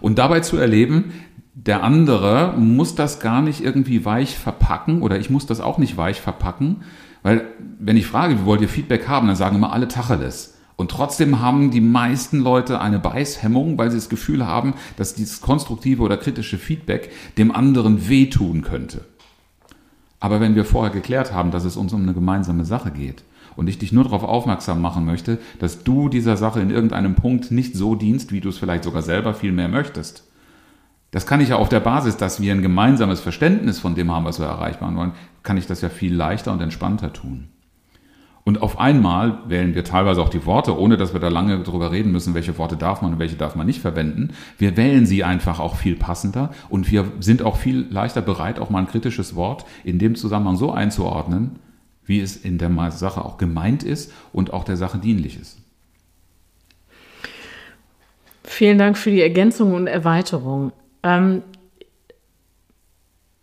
und 0.01 0.19
dabei 0.19 0.41
zu 0.41 0.57
erleben, 0.57 1.13
der 1.55 1.83
andere 1.83 2.55
muss 2.57 2.95
das 2.95 3.21
gar 3.21 3.43
nicht 3.43 3.63
irgendwie 3.63 4.05
weich 4.05 4.39
verpacken 4.39 5.03
oder 5.03 5.19
ich 5.19 5.31
muss 5.31 5.47
das 5.47 5.61
auch 5.61 5.79
nicht 5.79 5.97
weich 5.97 6.21
verpacken, 6.21 6.83
weil 7.23 7.47
wenn 7.79 7.97
ich 7.97 8.07
frage, 8.07 8.41
wie 8.41 8.45
wollt 8.45 8.63
ihr 8.63 8.69
Feedback 8.69 9.07
haben, 9.07 9.27
dann 9.27 9.37
sagen 9.37 9.57
immer 9.57 9.73
alle 9.73 9.89
Tacheles. 9.89 10.52
Und 10.83 10.91
trotzdem 10.91 11.39
haben 11.39 11.71
die 11.71 11.81
meisten 11.81 12.41
Leute 12.41 12.81
eine 12.81 12.99
Beißhemmung, 12.99 13.79
weil 13.79 13.93
sie 13.93 13.99
das 13.99 14.09
Gefühl 14.09 14.49
haben, 14.49 14.75
dass 14.97 15.15
dieses 15.15 15.41
konstruktive 15.41 16.03
oder 16.03 16.17
kritische 16.17 16.59
Feedback 16.59 17.13
dem 17.39 17.55
anderen 17.55 18.09
wehtun 18.09 18.63
könnte. 18.63 19.05
Aber 20.19 20.41
wenn 20.41 20.57
wir 20.57 20.65
vorher 20.65 20.93
geklärt 20.93 21.33
haben, 21.33 21.53
dass 21.53 21.65
es 21.65 21.77
uns 21.77 21.93
um 21.93 22.03
eine 22.03 22.15
gemeinsame 22.15 22.65
Sache 22.65 22.91
geht 22.91 23.23
und 23.55 23.69
ich 23.69 23.79
dich 23.79 23.93
nur 23.93 24.03
darauf 24.03 24.25
aufmerksam 24.25 24.81
machen 24.81 25.05
möchte, 25.05 25.39
dass 25.61 25.85
du 25.85 26.09
dieser 26.09 26.37
Sache 26.37 26.59
in 26.59 26.71
irgendeinem 26.71 27.15
Punkt 27.15 27.53
nicht 27.53 27.77
so 27.77 27.95
dienst, 27.95 28.33
wie 28.33 28.41
du 28.41 28.49
es 28.49 28.59
vielleicht 28.59 28.83
sogar 28.83 29.03
selber 29.03 29.35
viel 29.35 29.53
mehr 29.53 29.69
möchtest. 29.69 30.25
Das 31.13 31.27
kann 31.27 31.41
ich 31.41 31.51
ja 31.51 31.59
auf 31.59 31.69
der 31.69 31.79
Basis, 31.79 32.17
dass 32.17 32.41
wir 32.41 32.53
ein 32.53 32.61
gemeinsames 32.61 33.21
Verständnis 33.21 33.79
von 33.79 33.95
dem 33.95 34.11
haben, 34.11 34.25
was 34.25 34.41
wir 34.41 34.47
erreichen 34.47 34.97
wollen, 34.97 35.13
kann 35.45 35.57
ich 35.57 35.69
das 35.69 35.81
ja 35.81 35.91
viel 35.91 36.13
leichter 36.13 36.53
und 36.53 36.61
entspannter 36.61 37.13
tun. 37.13 37.52
Und 38.45 38.61
auf 38.61 38.81
einmal 38.81 39.39
wählen 39.47 39.75
wir 39.75 39.85
teilweise 39.85 40.21
auch 40.21 40.29
die 40.29 40.45
Worte, 40.47 40.77
ohne 40.77 40.97
dass 40.97 41.13
wir 41.13 41.21
da 41.21 41.29
lange 41.29 41.61
drüber 41.63 41.93
reden 41.93 42.11
müssen, 42.11 42.35
welche 42.35 42.59
Worte 42.59 42.77
darf 42.77 43.01
man 43.01 43.13
und 43.13 43.19
welche 43.21 43.37
darf 43.37 43.55
man 43.55 43.67
nicht 43.67 43.81
verwenden. 43.81 44.31
Wir 44.59 44.77
wählen 44.77 45.07
sie 45.07 45.23
einfach 45.23 45.61
auch 45.61 45.77
viel 45.77 45.95
passender 45.95 46.51
und 46.69 46.91
wir 46.91 47.05
sind 47.21 47.43
auch 47.43 47.57
viel 47.57 47.87
leichter 47.89 48.21
bereit, 48.21 48.59
auch 48.59 48.69
mal 48.69 48.81
ein 48.81 48.89
kritisches 48.89 49.37
Wort 49.37 49.65
in 49.85 50.01
dem 50.01 50.17
Zusammenhang 50.17 50.57
so 50.57 50.73
einzuordnen, 50.73 51.53
wie 52.05 52.21
es 52.21 52.37
in 52.37 52.59
der 52.59 52.91
Sache 52.91 53.25
auch 53.25 53.39
gemeint 53.39 53.85
ist 53.85 54.13
und 54.33 54.53
auch 54.53 54.65
der 54.65 54.77
Sache 54.77 54.99
dienlich 54.99 55.41
ist. 55.41 55.59
Vielen 58.43 58.79
Dank 58.79 58.99
für 58.99 59.11
die 59.11 59.23
Ergänzung 59.23 59.73
und 59.73 59.87
Erweiterung. 59.87 60.73
Ähm, 61.05 61.43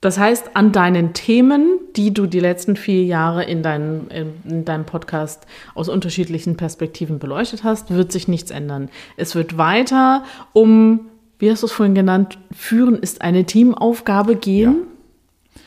das 0.01 0.17
heißt, 0.17 0.55
an 0.55 0.71
deinen 0.71 1.13
Themen, 1.13 1.77
die 1.97 2.13
du 2.13 2.25
die 2.25 2.39
letzten 2.39 2.77
vier 2.77 3.03
Jahre 3.03 3.43
in, 3.43 3.61
deinem, 3.63 4.07
in 4.45 4.63
deinem 4.63 4.85
Podcast 4.85 5.45
aus 5.75 5.89
unterschiedlichen 5.89 6.55
Perspektiven 6.55 7.19
beleuchtet 7.19 7.65
hast, 7.65 7.91
wird 7.91 8.11
sich 8.11 8.29
nichts 8.29 8.49
ändern. 8.49 8.89
Es 9.17 9.35
wird 9.35 9.57
weiter 9.57 10.23
um, 10.53 11.01
wie 11.37 11.51
hast 11.51 11.63
du 11.63 11.67
es 11.67 11.73
vorhin 11.73 11.95
genannt, 11.95 12.37
führen 12.51 12.95
ist 12.95 13.21
eine 13.21 13.43
Teamaufgabe 13.45 14.37
gehen. 14.37 14.75
Ja. 14.75 15.61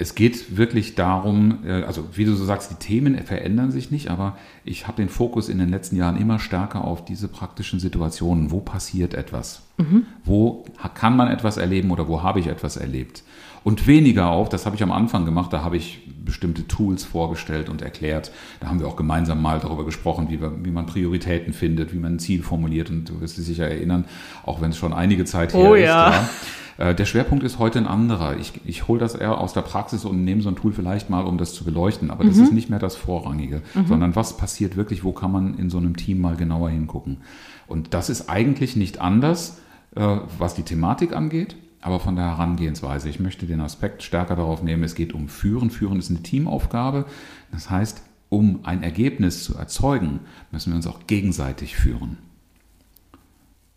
Es 0.00 0.14
geht 0.14 0.56
wirklich 0.56 0.94
darum, 0.94 1.58
äh, 1.64 1.82
also 1.82 2.04
wie 2.14 2.24
du 2.24 2.34
so 2.34 2.44
sagst, 2.44 2.70
die 2.70 2.76
Themen 2.76 3.16
verändern 3.24 3.72
sich 3.72 3.90
nicht, 3.90 4.10
aber 4.10 4.36
ich 4.64 4.86
habe 4.86 4.96
den 4.96 5.08
Fokus 5.08 5.48
in 5.48 5.58
den 5.58 5.70
letzten 5.70 5.96
Jahren 5.96 6.16
immer 6.16 6.38
stärker 6.38 6.84
auf 6.84 7.04
diese 7.04 7.26
praktischen 7.26 7.80
Situationen. 7.80 8.52
Wo 8.52 8.60
passiert 8.60 9.14
etwas? 9.14 9.62
Mhm. 9.76 10.06
Wo 10.24 10.64
kann 10.94 11.16
man 11.16 11.28
etwas 11.28 11.56
erleben 11.56 11.90
oder 11.90 12.06
wo 12.08 12.22
habe 12.22 12.38
ich 12.38 12.46
etwas 12.46 12.76
erlebt? 12.76 13.24
Und 13.64 13.86
weniger 13.86 14.30
auch, 14.30 14.48
das 14.48 14.66
habe 14.66 14.76
ich 14.76 14.82
am 14.82 14.92
Anfang 14.92 15.24
gemacht, 15.24 15.52
da 15.52 15.62
habe 15.62 15.76
ich 15.76 16.00
bestimmte 16.24 16.68
Tools 16.68 17.04
vorgestellt 17.04 17.68
und 17.68 17.82
erklärt. 17.82 18.30
Da 18.60 18.68
haben 18.68 18.80
wir 18.80 18.86
auch 18.86 18.96
gemeinsam 18.96 19.40
mal 19.40 19.60
darüber 19.60 19.84
gesprochen, 19.84 20.28
wie, 20.28 20.40
wir, 20.40 20.52
wie 20.62 20.70
man 20.70 20.86
Prioritäten 20.86 21.52
findet, 21.52 21.92
wie 21.94 21.98
man 21.98 22.14
ein 22.14 22.18
Ziel 22.18 22.42
formuliert. 22.42 22.90
Und 22.90 23.08
du 23.08 23.20
wirst 23.20 23.38
dich 23.38 23.46
sicher 23.46 23.66
erinnern, 23.66 24.04
auch 24.44 24.60
wenn 24.60 24.70
es 24.70 24.76
schon 24.76 24.92
einige 24.92 25.24
Zeit 25.24 25.54
her 25.54 25.70
oh, 25.70 25.74
ist. 25.74 25.84
Ja. 25.84 26.10
ja. 26.10 26.28
Äh, 26.90 26.94
der 26.94 27.06
Schwerpunkt 27.06 27.44
ist 27.44 27.58
heute 27.58 27.78
ein 27.78 27.86
anderer. 27.86 28.36
Ich, 28.36 28.52
ich 28.66 28.88
hole 28.88 29.00
das 29.00 29.14
eher 29.14 29.38
aus 29.38 29.54
der 29.54 29.62
Praxis 29.62 30.04
und 30.04 30.22
nehme 30.24 30.42
so 30.42 30.50
ein 30.50 30.56
Tool 30.56 30.72
vielleicht 30.72 31.08
mal, 31.10 31.24
um 31.24 31.38
das 31.38 31.54
zu 31.54 31.64
beleuchten. 31.64 32.10
Aber 32.10 32.24
mhm. 32.24 32.28
das 32.28 32.38
ist 32.38 32.52
nicht 32.52 32.68
mehr 32.68 32.78
das 32.78 32.94
Vorrangige, 32.94 33.62
mhm. 33.74 33.86
sondern 33.86 34.14
was 34.14 34.36
passiert 34.36 34.76
wirklich, 34.76 35.04
wo 35.04 35.12
kann 35.12 35.32
man 35.32 35.58
in 35.58 35.70
so 35.70 35.78
einem 35.78 35.96
Team 35.96 36.20
mal 36.20 36.36
genauer 36.36 36.68
hingucken. 36.68 37.18
Und 37.66 37.94
das 37.94 38.10
ist 38.10 38.28
eigentlich 38.28 38.76
nicht 38.76 39.00
anders, 39.00 39.60
äh, 39.96 40.18
was 40.38 40.54
die 40.54 40.62
Thematik 40.62 41.16
angeht 41.16 41.56
aber 41.80 42.00
von 42.00 42.16
der 42.16 42.26
Herangehensweise. 42.26 43.08
Ich 43.08 43.20
möchte 43.20 43.46
den 43.46 43.60
Aspekt 43.60 44.02
stärker 44.02 44.36
darauf 44.36 44.62
nehmen, 44.62 44.82
es 44.82 44.94
geht 44.94 45.12
um 45.12 45.28
Führen. 45.28 45.70
Führen 45.70 45.98
ist 45.98 46.10
eine 46.10 46.22
Teamaufgabe. 46.22 47.06
Das 47.52 47.70
heißt, 47.70 48.02
um 48.28 48.60
ein 48.64 48.82
Ergebnis 48.82 49.44
zu 49.44 49.56
erzeugen, 49.56 50.20
müssen 50.50 50.72
wir 50.72 50.76
uns 50.76 50.86
auch 50.86 51.06
gegenseitig 51.06 51.76
führen. 51.76 52.18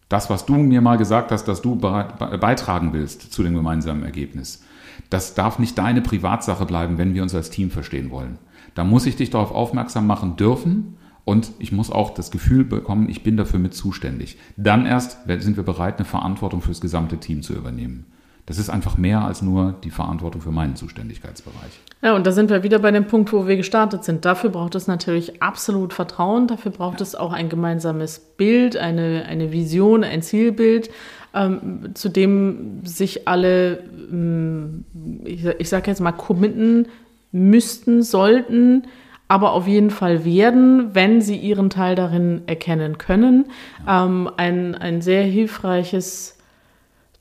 Das, 0.09 0.29
was 0.29 0.45
du 0.45 0.55
mir 0.55 0.81
mal 0.81 0.97
gesagt 0.97 1.31
hast, 1.31 1.45
dass 1.45 1.61
du 1.61 1.75
beitragen 1.77 2.91
willst 2.91 3.31
zu 3.31 3.43
dem 3.43 3.55
gemeinsamen 3.55 4.03
Ergebnis, 4.03 4.63
das 5.09 5.35
darf 5.35 5.57
nicht 5.57 5.77
deine 5.77 6.01
Privatsache 6.01 6.65
bleiben, 6.65 6.97
wenn 6.97 7.13
wir 7.13 7.23
uns 7.23 7.33
als 7.33 7.49
Team 7.49 7.71
verstehen 7.71 8.11
wollen. 8.11 8.37
Da 8.75 8.83
muss 8.83 9.05
ich 9.05 9.15
dich 9.15 9.29
darauf 9.29 9.51
aufmerksam 9.51 10.07
machen 10.07 10.35
dürfen 10.35 10.97
und 11.25 11.51
ich 11.59 11.71
muss 11.71 11.91
auch 11.91 12.13
das 12.13 12.31
Gefühl 12.31 12.63
bekommen, 12.63 13.09
ich 13.09 13.23
bin 13.23 13.37
dafür 13.37 13.59
mit 13.59 13.73
zuständig. 13.73 14.37
Dann 14.57 14.85
erst 14.85 15.19
sind 15.27 15.57
wir 15.57 15.63
bereit, 15.63 15.97
eine 15.97 16.05
Verantwortung 16.05 16.61
fürs 16.61 16.81
gesamte 16.81 17.17
Team 17.17 17.41
zu 17.41 17.53
übernehmen. 17.53 18.05
Das 18.47 18.57
ist 18.57 18.69
einfach 18.69 18.97
mehr 18.97 19.21
als 19.21 19.41
nur 19.41 19.75
die 19.83 19.91
Verantwortung 19.91 20.41
für 20.41 20.51
meinen 20.51 20.75
Zuständigkeitsbereich. 20.75 21.79
Ja, 22.01 22.15
und 22.15 22.25
da 22.25 22.31
sind 22.31 22.49
wir 22.49 22.63
wieder 22.63 22.79
bei 22.79 22.91
dem 22.91 23.05
Punkt, 23.05 23.31
wo 23.31 23.47
wir 23.47 23.55
gestartet 23.55 24.03
sind. 24.03 24.25
Dafür 24.25 24.49
braucht 24.49 24.73
es 24.75 24.87
natürlich 24.87 25.41
absolut 25.43 25.93
Vertrauen, 25.93 26.47
dafür 26.47 26.71
braucht 26.71 26.99
ja. 26.99 27.03
es 27.03 27.15
auch 27.15 27.33
ein 27.33 27.49
gemeinsames 27.49 28.19
Bild, 28.19 28.75
eine, 28.75 29.25
eine 29.27 29.51
Vision, 29.51 30.03
ein 30.03 30.23
Zielbild, 30.23 30.89
ähm, 31.33 31.91
zu 31.93 32.09
dem 32.09 32.83
sich 32.83 33.27
alle, 33.27 33.83
ähm, 34.11 34.85
ich, 35.23 35.45
ich 35.45 35.69
sage 35.69 35.91
jetzt 35.91 36.01
mal, 36.01 36.11
committen 36.11 36.87
müssten, 37.31 38.01
sollten, 38.01 38.83
aber 39.31 39.53
auf 39.53 39.65
jeden 39.65 39.91
Fall 39.91 40.25
werden, 40.25 40.93
wenn 40.93 41.21
sie 41.21 41.37
ihren 41.37 41.69
Teil 41.69 41.95
darin 41.95 42.41
erkennen 42.47 42.97
können. 42.97 43.45
Ähm, 43.87 44.29
ein, 44.35 44.75
ein 44.75 45.01
sehr 45.01 45.23
hilfreiches 45.23 46.37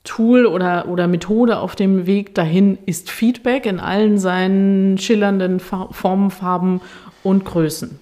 Tool 0.03 0.45
oder, 0.45 0.89
oder 0.89 1.07
Methode 1.07 1.59
auf 1.59 1.77
dem 1.77 2.05
Weg 2.07 2.35
dahin 2.35 2.77
ist 2.85 3.09
Feedback 3.09 3.65
in 3.65 3.79
allen 3.79 4.17
seinen 4.17 4.97
schillernden 4.97 5.61
Formen, 5.61 6.31
Farben 6.31 6.81
und 7.23 7.45
Größen. 7.45 7.97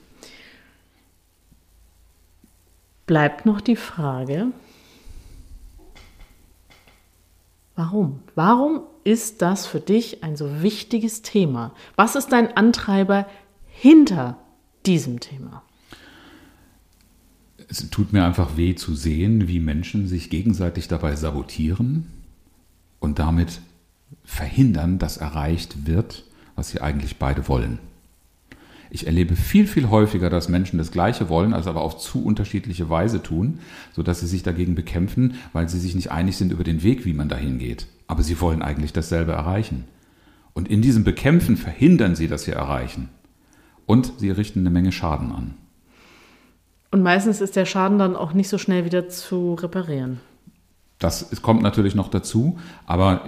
Bleibt 3.05 3.45
noch 3.45 3.61
die 3.61 3.75
Frage, 3.75 4.47
warum? 7.75 8.23
Warum 8.33 8.81
ist 9.03 9.43
das 9.43 9.67
für 9.67 9.79
dich 9.79 10.23
ein 10.23 10.35
so 10.35 10.63
wichtiges 10.63 11.21
Thema? 11.21 11.75
Was 11.95 12.15
ist 12.15 12.31
dein 12.31 12.57
Antreiber 12.57 13.27
hinter 13.79 14.37
diesem 14.85 15.19
Thema? 15.19 15.63
es 17.69 17.87
tut 17.91 18.13
mir 18.13 18.25
einfach 18.25 18.57
weh 18.57 18.75
zu 18.75 18.95
sehen, 18.95 19.47
wie 19.47 19.59
Menschen 19.59 20.07
sich 20.07 20.29
gegenseitig 20.29 20.87
dabei 20.87 21.15
sabotieren 21.15 22.07
und 22.99 23.19
damit 23.19 23.61
verhindern, 24.25 24.97
dass 24.97 25.17
erreicht 25.17 25.85
wird, 25.85 26.25
was 26.55 26.69
sie 26.69 26.81
eigentlich 26.81 27.17
beide 27.17 27.47
wollen. 27.47 27.77
Ich 28.89 29.05
erlebe 29.05 29.35
viel, 29.35 29.67
viel 29.67 29.89
häufiger, 29.89 30.31
dass 30.31 30.49
Menschen 30.49 30.79
das 30.79 30.91
Gleiche 30.91 31.29
wollen, 31.29 31.53
also 31.53 31.69
aber 31.69 31.81
auf 31.81 31.99
zu 31.99 32.25
unterschiedliche 32.25 32.89
Weise 32.89 33.21
tun, 33.21 33.59
sodass 33.93 34.21
sie 34.21 34.27
sich 34.27 34.41
dagegen 34.41 34.73
bekämpfen, 34.73 35.35
weil 35.53 35.69
sie 35.69 35.79
sich 35.79 35.93
nicht 35.93 36.11
einig 36.11 36.37
sind 36.37 36.51
über 36.51 36.63
den 36.63 36.81
Weg, 36.81 37.05
wie 37.05 37.13
man 37.13 37.29
dahin 37.29 37.59
geht. 37.59 37.85
Aber 38.07 38.23
sie 38.23 38.41
wollen 38.41 38.63
eigentlich 38.63 38.93
dasselbe 38.93 39.33
erreichen. 39.33 39.83
Und 40.53 40.69
in 40.69 40.81
diesem 40.81 41.03
Bekämpfen 41.03 41.55
verhindern 41.55 42.15
sie, 42.15 42.27
dass 42.27 42.45
sie 42.45 42.51
erreichen. 42.51 43.09
Und 43.89 44.13
sie 44.19 44.29
richten 44.29 44.59
eine 44.59 44.69
Menge 44.69 44.91
Schaden 44.91 45.31
an. 45.31 45.55
Und 46.91 47.01
meistens 47.01 47.41
ist 47.41 47.55
der 47.55 47.65
Schaden 47.65 47.97
dann 47.97 48.15
auch 48.15 48.33
nicht 48.33 48.47
so 48.47 48.59
schnell 48.59 48.85
wieder 48.85 49.09
zu 49.09 49.55
reparieren. 49.55 50.19
Das 50.99 51.41
kommt 51.41 51.63
natürlich 51.63 51.95
noch 51.95 52.07
dazu, 52.07 52.59
aber 52.85 53.23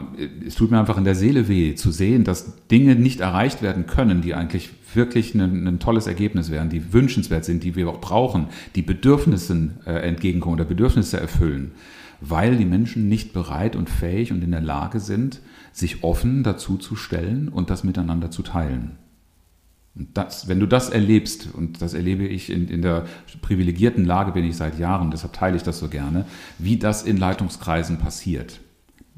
es 0.46 0.54
tut 0.54 0.70
mir 0.70 0.78
einfach 0.78 1.00
in 1.00 1.04
der 1.04 1.16
Seele 1.16 1.48
weh 1.48 1.74
zu 1.74 1.90
sehen, 1.90 2.26
dass 2.26 2.68
Dinge 2.68 2.94
nicht 2.94 3.22
erreicht 3.22 3.64
werden 3.64 3.88
können, 3.88 4.22
die 4.22 4.36
eigentlich 4.36 4.70
wirklich 4.94 5.34
ein, 5.34 5.66
ein 5.66 5.80
tolles 5.80 6.06
Ergebnis 6.06 6.52
wären, 6.52 6.70
die 6.70 6.94
wünschenswert 6.94 7.44
sind, 7.44 7.64
die 7.64 7.76
wir 7.76 7.90
auch 7.90 8.00
brauchen, 8.00 8.50
die 8.76 8.84
Bedürfnissen 8.84 9.80
äh, 9.88 9.94
entgegenkommen 10.08 10.60
oder 10.60 10.66
Bedürfnisse 10.66 11.20
erfüllen, 11.20 11.72
weil 12.20 12.56
die 12.56 12.66
Menschen 12.66 13.10
nicht 13.10 13.34
bereit 13.34 13.76
und 13.76 13.90
fähig 13.90 14.32
und 14.32 14.44
in 14.44 14.52
der 14.52 14.62
Lage 14.62 15.00
sind, 15.00 15.42
sich 15.72 16.04
offen 16.04 16.44
dazu 16.44 16.78
zu 16.78 16.96
stellen 16.96 17.50
und 17.50 17.72
das 17.72 17.84
miteinander 17.84 18.30
zu 18.30 18.44
teilen. 18.44 19.00
Das, 19.94 20.48
wenn 20.48 20.60
du 20.60 20.68
das 20.68 20.90
erlebst, 20.90 21.50
und 21.54 21.82
das 21.82 21.94
erlebe 21.94 22.26
ich 22.26 22.50
in, 22.50 22.70
in, 22.70 22.82
der 22.82 23.06
privilegierten 23.42 24.06
Lage, 24.06 24.32
bin 24.32 24.46
ich 24.46 24.56
seit 24.56 24.80
Jahren, 24.80 25.12
deshalb 25.12 25.34
teile 25.34 25.58
ich 25.58 25.64
das 25.64 25.80
so 25.80 25.90
gerne, 25.90 26.26
wie 26.58 26.78
das 26.78 27.04
in 27.04 27.18
Leitungskreisen 27.18 27.98
passiert. 27.98 28.62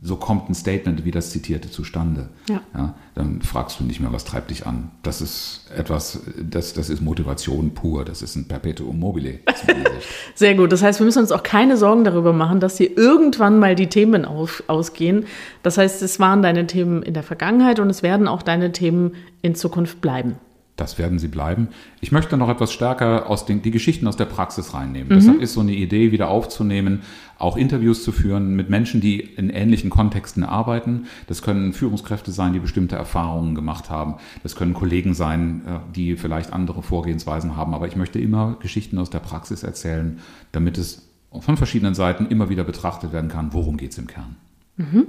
So 0.05 0.17
kommt 0.17 0.49
ein 0.49 0.55
Statement 0.55 1.05
wie 1.05 1.11
das 1.11 1.29
zitierte 1.29 1.71
zustande. 1.71 2.27
Ja. 2.49 2.61
ja. 2.73 2.95
dann 3.15 3.41
fragst 3.41 3.79
du 3.79 3.85
nicht 3.85 4.01
mehr, 4.01 4.11
was 4.11 4.25
treibt 4.25 4.49
dich 4.49 4.67
an. 4.67 4.91
Das 5.01 5.21
ist 5.21 5.71
etwas, 5.73 6.19
das, 6.37 6.73
das 6.73 6.89
ist 6.89 7.01
Motivation 7.01 7.73
pur, 7.73 8.03
das 8.03 8.21
ist 8.21 8.35
ein 8.35 8.49
Perpetuum 8.49 8.99
mobile. 8.99 9.39
Sehr 10.35 10.55
gut. 10.55 10.73
Das 10.73 10.83
heißt, 10.83 10.99
wir 10.99 11.05
müssen 11.05 11.19
uns 11.19 11.31
auch 11.31 11.43
keine 11.43 11.77
Sorgen 11.77 12.03
darüber 12.03 12.33
machen, 12.33 12.59
dass 12.59 12.77
hier 12.77 12.97
irgendwann 12.97 13.59
mal 13.59 13.75
die 13.75 13.87
Themen 13.87 14.25
auf, 14.25 14.63
ausgehen. 14.67 15.25
Das 15.61 15.77
heißt, 15.77 16.01
es 16.01 16.19
waren 16.19 16.41
deine 16.41 16.67
Themen 16.67 17.01
in 17.03 17.13
der 17.13 17.23
Vergangenheit 17.23 17.79
und 17.79 17.89
es 17.89 18.03
werden 18.03 18.27
auch 18.27 18.41
deine 18.41 18.73
Themen 18.73 19.13
in 19.41 19.55
Zukunft 19.55 20.01
bleiben. 20.01 20.35
Das 20.75 20.97
werden 20.97 21.19
sie 21.19 21.27
bleiben. 21.27 21.67
Ich 22.01 22.11
möchte 22.11 22.35
noch 22.35 22.49
etwas 22.49 22.73
stärker 22.73 23.29
aus 23.29 23.45
den, 23.45 23.61
die 23.61 23.69
Geschichten 23.69 24.07
aus 24.07 24.17
der 24.17 24.25
Praxis 24.25 24.73
reinnehmen. 24.73 25.09
Mhm. 25.09 25.13
Deshalb 25.13 25.41
ist 25.41 25.53
so 25.53 25.61
eine 25.61 25.73
Idee 25.73 26.11
wieder 26.11 26.29
aufzunehmen, 26.29 27.03
auch 27.37 27.57
Interviews 27.57 28.03
zu 28.03 28.11
führen 28.11 28.55
mit 28.55 28.71
Menschen, 28.71 28.99
die 28.99 29.19
in 29.19 29.51
ähnlichen 29.51 29.91
Kontexten 29.91 30.43
arbeiten. 30.43 31.05
Das 31.27 31.43
können 31.43 31.73
Führungskräfte 31.73 32.31
sein, 32.31 32.53
die 32.53 32.59
bestimmte 32.59 32.95
Erfahrungen 32.95 33.53
gemacht 33.53 33.91
haben. 33.91 34.15
Das 34.41 34.55
können 34.55 34.73
Kollegen 34.73 35.13
sein, 35.13 35.61
äh, 35.67 35.93
die 35.95 36.15
vielleicht 36.15 36.51
andere 36.51 36.81
Vorgehensweisen 36.81 37.55
haben. 37.55 37.75
Aber 37.75 37.87
ich 37.87 37.95
möchte 37.95 38.17
immer 38.17 38.57
Geschichten 38.59 38.97
aus 38.97 39.11
der 39.11 39.19
Praxis 39.19 39.61
erzählen, 39.61 40.19
damit 40.53 40.79
es 40.79 41.07
von 41.39 41.57
verschiedenen 41.57 41.93
Seiten 41.93 42.27
immer 42.27 42.49
wieder 42.49 42.63
betrachtet 42.63 43.13
werden 43.13 43.29
kann, 43.29 43.53
worum 43.53 43.77
geht 43.77 43.91
es 43.91 43.97
im 43.99 44.07
Kern. 44.07 44.35
Mhm. 44.77 45.07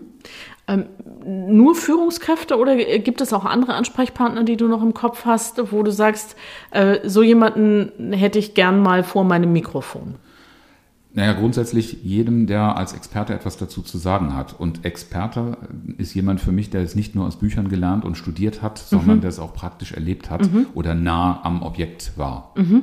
Ähm, 0.67 0.87
nur 1.27 1.75
Führungskräfte 1.75 2.57
oder 2.57 2.77
gibt 2.77 3.21
es 3.21 3.33
auch 3.33 3.45
andere 3.45 3.75
Ansprechpartner, 3.75 4.45
die 4.45 4.57
du 4.57 4.67
noch 4.67 4.83
im 4.83 4.95
Kopf 4.95 5.25
hast, 5.25 5.73
wo 5.73 5.83
du 5.83 5.91
sagst, 5.91 6.37
äh, 6.71 7.07
so 7.09 7.23
jemanden 7.23 8.13
hätte 8.13 8.39
ich 8.39 8.55
gern 8.55 8.83
mal 8.83 9.03
vor 9.03 9.25
meinem 9.25 9.53
Mikrofon? 9.53 10.15
Naja, 11.13 11.33
grundsätzlich 11.35 12.03
jedem, 12.03 12.47
der 12.47 12.77
als 12.77 12.93
Experte 12.93 13.35
etwas 13.35 13.57
dazu 13.57 13.83
zu 13.83 13.99
sagen 13.99 14.35
hat. 14.35 14.59
Und 14.59 14.85
Experte 14.85 15.59
ist 15.97 16.13
jemand 16.15 16.41
für 16.41 16.51
mich, 16.51 16.71
der 16.71 16.81
es 16.81 16.97
nicht 16.97 17.15
nur 17.15 17.27
aus 17.27 17.39
Büchern 17.39 17.69
gelernt 17.69 18.05
und 18.05 18.17
studiert 18.17 18.63
hat, 18.63 18.79
sondern 18.79 19.19
mhm. 19.19 19.21
der 19.21 19.31
es 19.31 19.39
auch 19.39 19.55
praktisch 19.55 19.93
erlebt 19.93 20.29
hat 20.29 20.51
mhm. 20.51 20.67
oder 20.75 20.95
nah 20.95 21.41
am 21.45 21.63
Objekt 21.63 22.13
war. 22.17 22.53
Mhm 22.57 22.83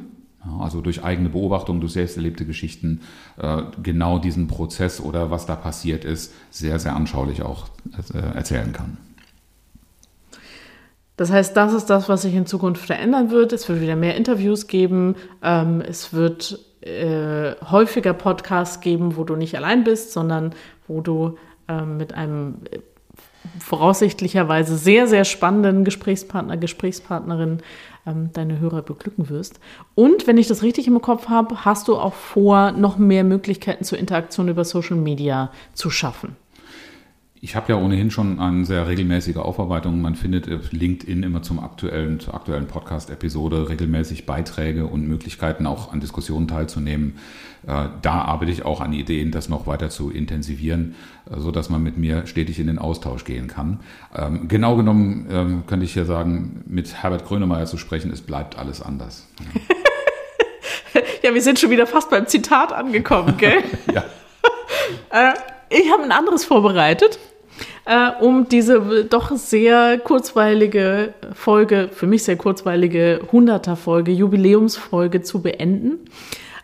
also 0.60 0.82
durch 0.82 1.04
eigene 1.04 1.30
Beobachtung, 1.30 1.80
durch 1.80 1.94
selbst 1.94 2.18
erlebte 2.18 2.46
Geschichten, 2.46 3.02
äh, 3.38 3.62
genau 3.84 4.20
diesen 4.20 4.48
Prozess 4.48 5.00
oder 5.00 5.30
was 5.30 5.46
da 5.46 5.56
passiert 5.56 6.04
ist, 6.04 6.34
sehr, 6.50 6.80
sehr 6.80 6.96
anschaulich 6.96 7.44
auch 7.44 7.68
äh, 8.14 8.18
erzählen 8.36 8.74
kann. 8.74 8.98
Das 11.18 11.32
heißt, 11.32 11.56
das 11.56 11.74
ist 11.74 11.86
das, 11.86 12.10
was 12.10 12.24
sich 12.24 12.34
in 12.34 12.48
Zukunft 12.48 12.84
verändern 12.84 13.30
wird. 13.30 13.54
Es 13.54 13.70
wird 13.70 13.82
wieder 13.82 13.96
mehr 13.96 14.16
Interviews 14.16 14.66
geben. 14.66 15.16
Ähm, 15.44 15.82
es 15.82 16.14
wird 16.14 16.60
äh, 16.82 17.54
häufiger 17.70 18.14
Podcasts 18.14 18.80
geben, 18.80 19.18
wo 19.18 19.24
du 19.24 19.36
nicht 19.36 19.56
allein 19.56 19.84
bist, 19.84 20.14
sondern 20.14 20.56
wo 20.88 21.02
du 21.02 21.38
ähm, 21.68 21.98
mit 21.98 22.14
einem 22.16 22.56
voraussichtlicherweise 23.60 24.78
sehr, 24.78 25.08
sehr 25.08 25.26
spannenden 25.26 25.84
Gesprächspartner, 25.84 26.58
Gesprächspartnerin 26.58 27.60
ähm, 28.06 28.30
deine 28.34 28.60
Hörer 28.60 28.82
beglücken 28.82 29.30
wirst. 29.30 29.60
Und 29.96 30.28
wenn 30.28 30.38
ich 30.38 30.48
das 30.48 30.64
richtig 30.64 30.88
im 30.88 31.02
Kopf 31.02 31.28
habe, 31.28 31.66
hast 31.66 31.88
du 31.88 31.98
auch 31.98 32.14
vor, 32.14 32.72
noch 32.72 32.98
mehr 32.98 33.24
Möglichkeiten 33.24 33.84
zur 33.84 33.98
Interaktion 33.98 34.50
über 34.50 34.66
Social 34.66 34.98
Media 34.98 35.52
zu 35.74 35.90
schaffen. 35.90 36.36
Ich 37.44 37.56
habe 37.56 37.74
ja 37.74 37.80
ohnehin 37.80 38.12
schon 38.12 38.40
eine 38.40 38.66
sehr 38.66 38.88
regelmäßige 38.88 39.38
Aufarbeitung. 39.38 40.00
Man 40.00 40.14
findet 40.14 40.48
auf 40.54 40.72
LinkedIn 40.72 41.24
immer 41.24 41.42
zum 41.42 41.60
aktuellen, 41.60 42.20
zur 42.20 42.36
aktuellen 42.36 42.68
Podcast-Episode 42.68 43.68
regelmäßig 43.68 44.28
Beiträge 44.28 44.86
und 44.86 45.08
Möglichkeiten, 45.08 45.66
auch 45.66 45.92
an 45.92 46.00
Diskussionen 46.02 46.48
teilzunehmen. 46.48 47.18
Äh, 47.66 47.88
da 48.04 48.22
arbeite 48.22 48.52
ich 48.52 48.64
auch 48.64 48.80
an 48.80 48.94
Ideen, 48.94 49.32
das 49.32 49.50
noch 49.50 49.66
weiter 49.66 49.90
zu 49.90 50.12
intensivieren, 50.12 50.94
äh, 51.32 51.40
so 51.40 51.50
dass 51.50 51.72
man 51.72 51.82
mit 51.82 51.98
mir 51.98 52.28
stetig 52.28 52.60
in 52.60 52.68
den 52.68 52.78
Austausch 52.78 53.24
gehen 53.24 53.48
kann. 53.48 53.80
Ähm, 54.16 54.48
genau 54.48 54.76
genommen 54.76 55.26
ähm, 55.32 55.64
könnte 55.66 55.86
ich 55.86 55.94
hier 55.94 56.06
sagen, 56.06 56.64
mit 56.68 57.02
Herbert 57.02 57.26
Grönemeyer 57.26 57.66
zu 57.66 57.78
sprechen, 57.78 58.12
es 58.12 58.22
bleibt 58.22 58.60
alles 58.60 58.84
anders. 58.84 59.28
ja, 61.24 61.34
wir 61.34 61.42
sind 61.42 61.58
schon 61.58 61.72
wieder 61.72 61.88
fast 61.88 62.12
beim 62.12 62.28
Zitat 62.28 62.72
angekommen, 62.72 63.38
gell? 63.38 63.64
ja. 63.92 64.04
Äh, 65.10 65.34
ich 65.70 65.92
habe 65.92 66.04
ein 66.04 66.12
anderes 66.12 66.46
vorbereitet 66.46 67.18
äh, 67.86 68.12
um 68.20 68.48
diese 68.48 69.06
doch 69.06 69.36
sehr 69.36 70.00
kurzweilige 70.00 71.14
Folge, 71.34 71.90
für 71.92 72.08
mich 72.08 72.24
sehr 72.24 72.38
kurzweilige 72.38 73.22
100er-Folge, 73.32 74.12
Jubiläumsfolge 74.12 75.22
zu 75.22 75.42
beenden. 75.42 76.00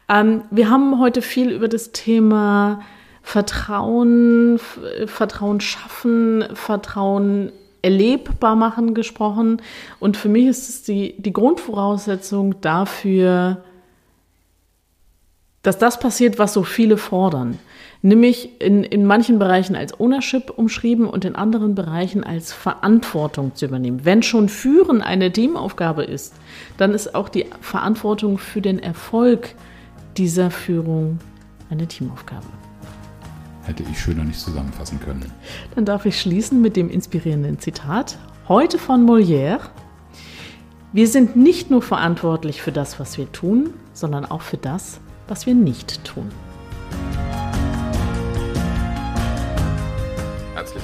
Ähm, 0.10 0.44
wir 0.52 0.70
haben 0.70 1.00
heute 1.00 1.22
viel 1.22 1.52
über 1.52 1.68
das 1.68 1.92
Thema 1.92 2.82
Vertrauen, 3.24 4.60
Vertrauen 5.06 5.60
schaffen, 5.60 6.46
Vertrauen 6.54 7.52
erlebbar 7.82 8.56
machen 8.56 8.94
gesprochen. 8.94 9.62
Und 10.00 10.18
für 10.18 10.30
mich 10.30 10.48
ist 10.48 10.70
es 10.70 10.84
die, 10.84 11.16
die 11.22 11.34
Grundvoraussetzung 11.34 12.62
dafür, 12.62 13.64
dass 15.62 15.78
das 15.78 16.00
passiert, 16.00 16.40
was 16.40 16.54
so 16.54 16.64
viele 16.64 16.98
fordern. 16.98 17.60
Nämlich 18.02 18.62
in, 18.62 18.84
in 18.84 19.06
manchen 19.06 19.40
Bereichen 19.40 19.76
als 19.76 20.00
Ownership 20.00 20.52
umschrieben 20.52 21.08
und 21.08 21.26
in 21.26 21.36
anderen 21.36 21.76
Bereichen 21.76 22.24
als 22.24 22.54
Verantwortung 22.54 23.56
zu 23.56 23.66
übernehmen. 23.66 24.02
Wenn 24.04 24.24
schon 24.24 24.50
Führen 24.50 25.02
eine 25.02 25.32
Teamaufgabe 25.32 26.04
ist, 26.04 26.36
dann 26.78 26.94
ist 26.94 27.16
auch 27.16 27.30
die 27.30 27.46
Verantwortung 27.62 28.38
für 28.38 28.62
den 28.62 28.80
Erfolg 28.80 29.56
dieser 30.18 30.52
Führung 30.52 31.20
eine 31.70 31.88
Teamaufgabe. 31.88 32.46
Hätte 33.64 33.84
ich 33.92 34.00
schöner 34.00 34.24
nicht 34.24 34.40
zusammenfassen 34.40 35.00
können. 35.00 35.32
Dann 35.76 35.84
darf 35.84 36.06
ich 36.06 36.20
schließen 36.20 36.62
mit 36.62 36.78
dem 36.78 36.90
inspirierenden 36.90 37.60
Zitat, 37.60 38.18
heute 38.48 38.78
von 38.78 39.06
Molière. 39.06 39.60
Wir 40.94 41.08
sind 41.08 41.36
nicht 41.36 41.70
nur 41.70 41.82
verantwortlich 41.82 42.62
für 42.62 42.72
das, 42.72 43.00
was 43.00 43.18
wir 43.18 43.30
tun, 43.32 43.72
sondern 43.92 44.26
auch 44.26 44.42
für 44.42 44.56
das, 44.56 45.02
was 45.28 45.46
wir 45.46 45.54
nicht 45.54 46.06
tun. 46.06 46.30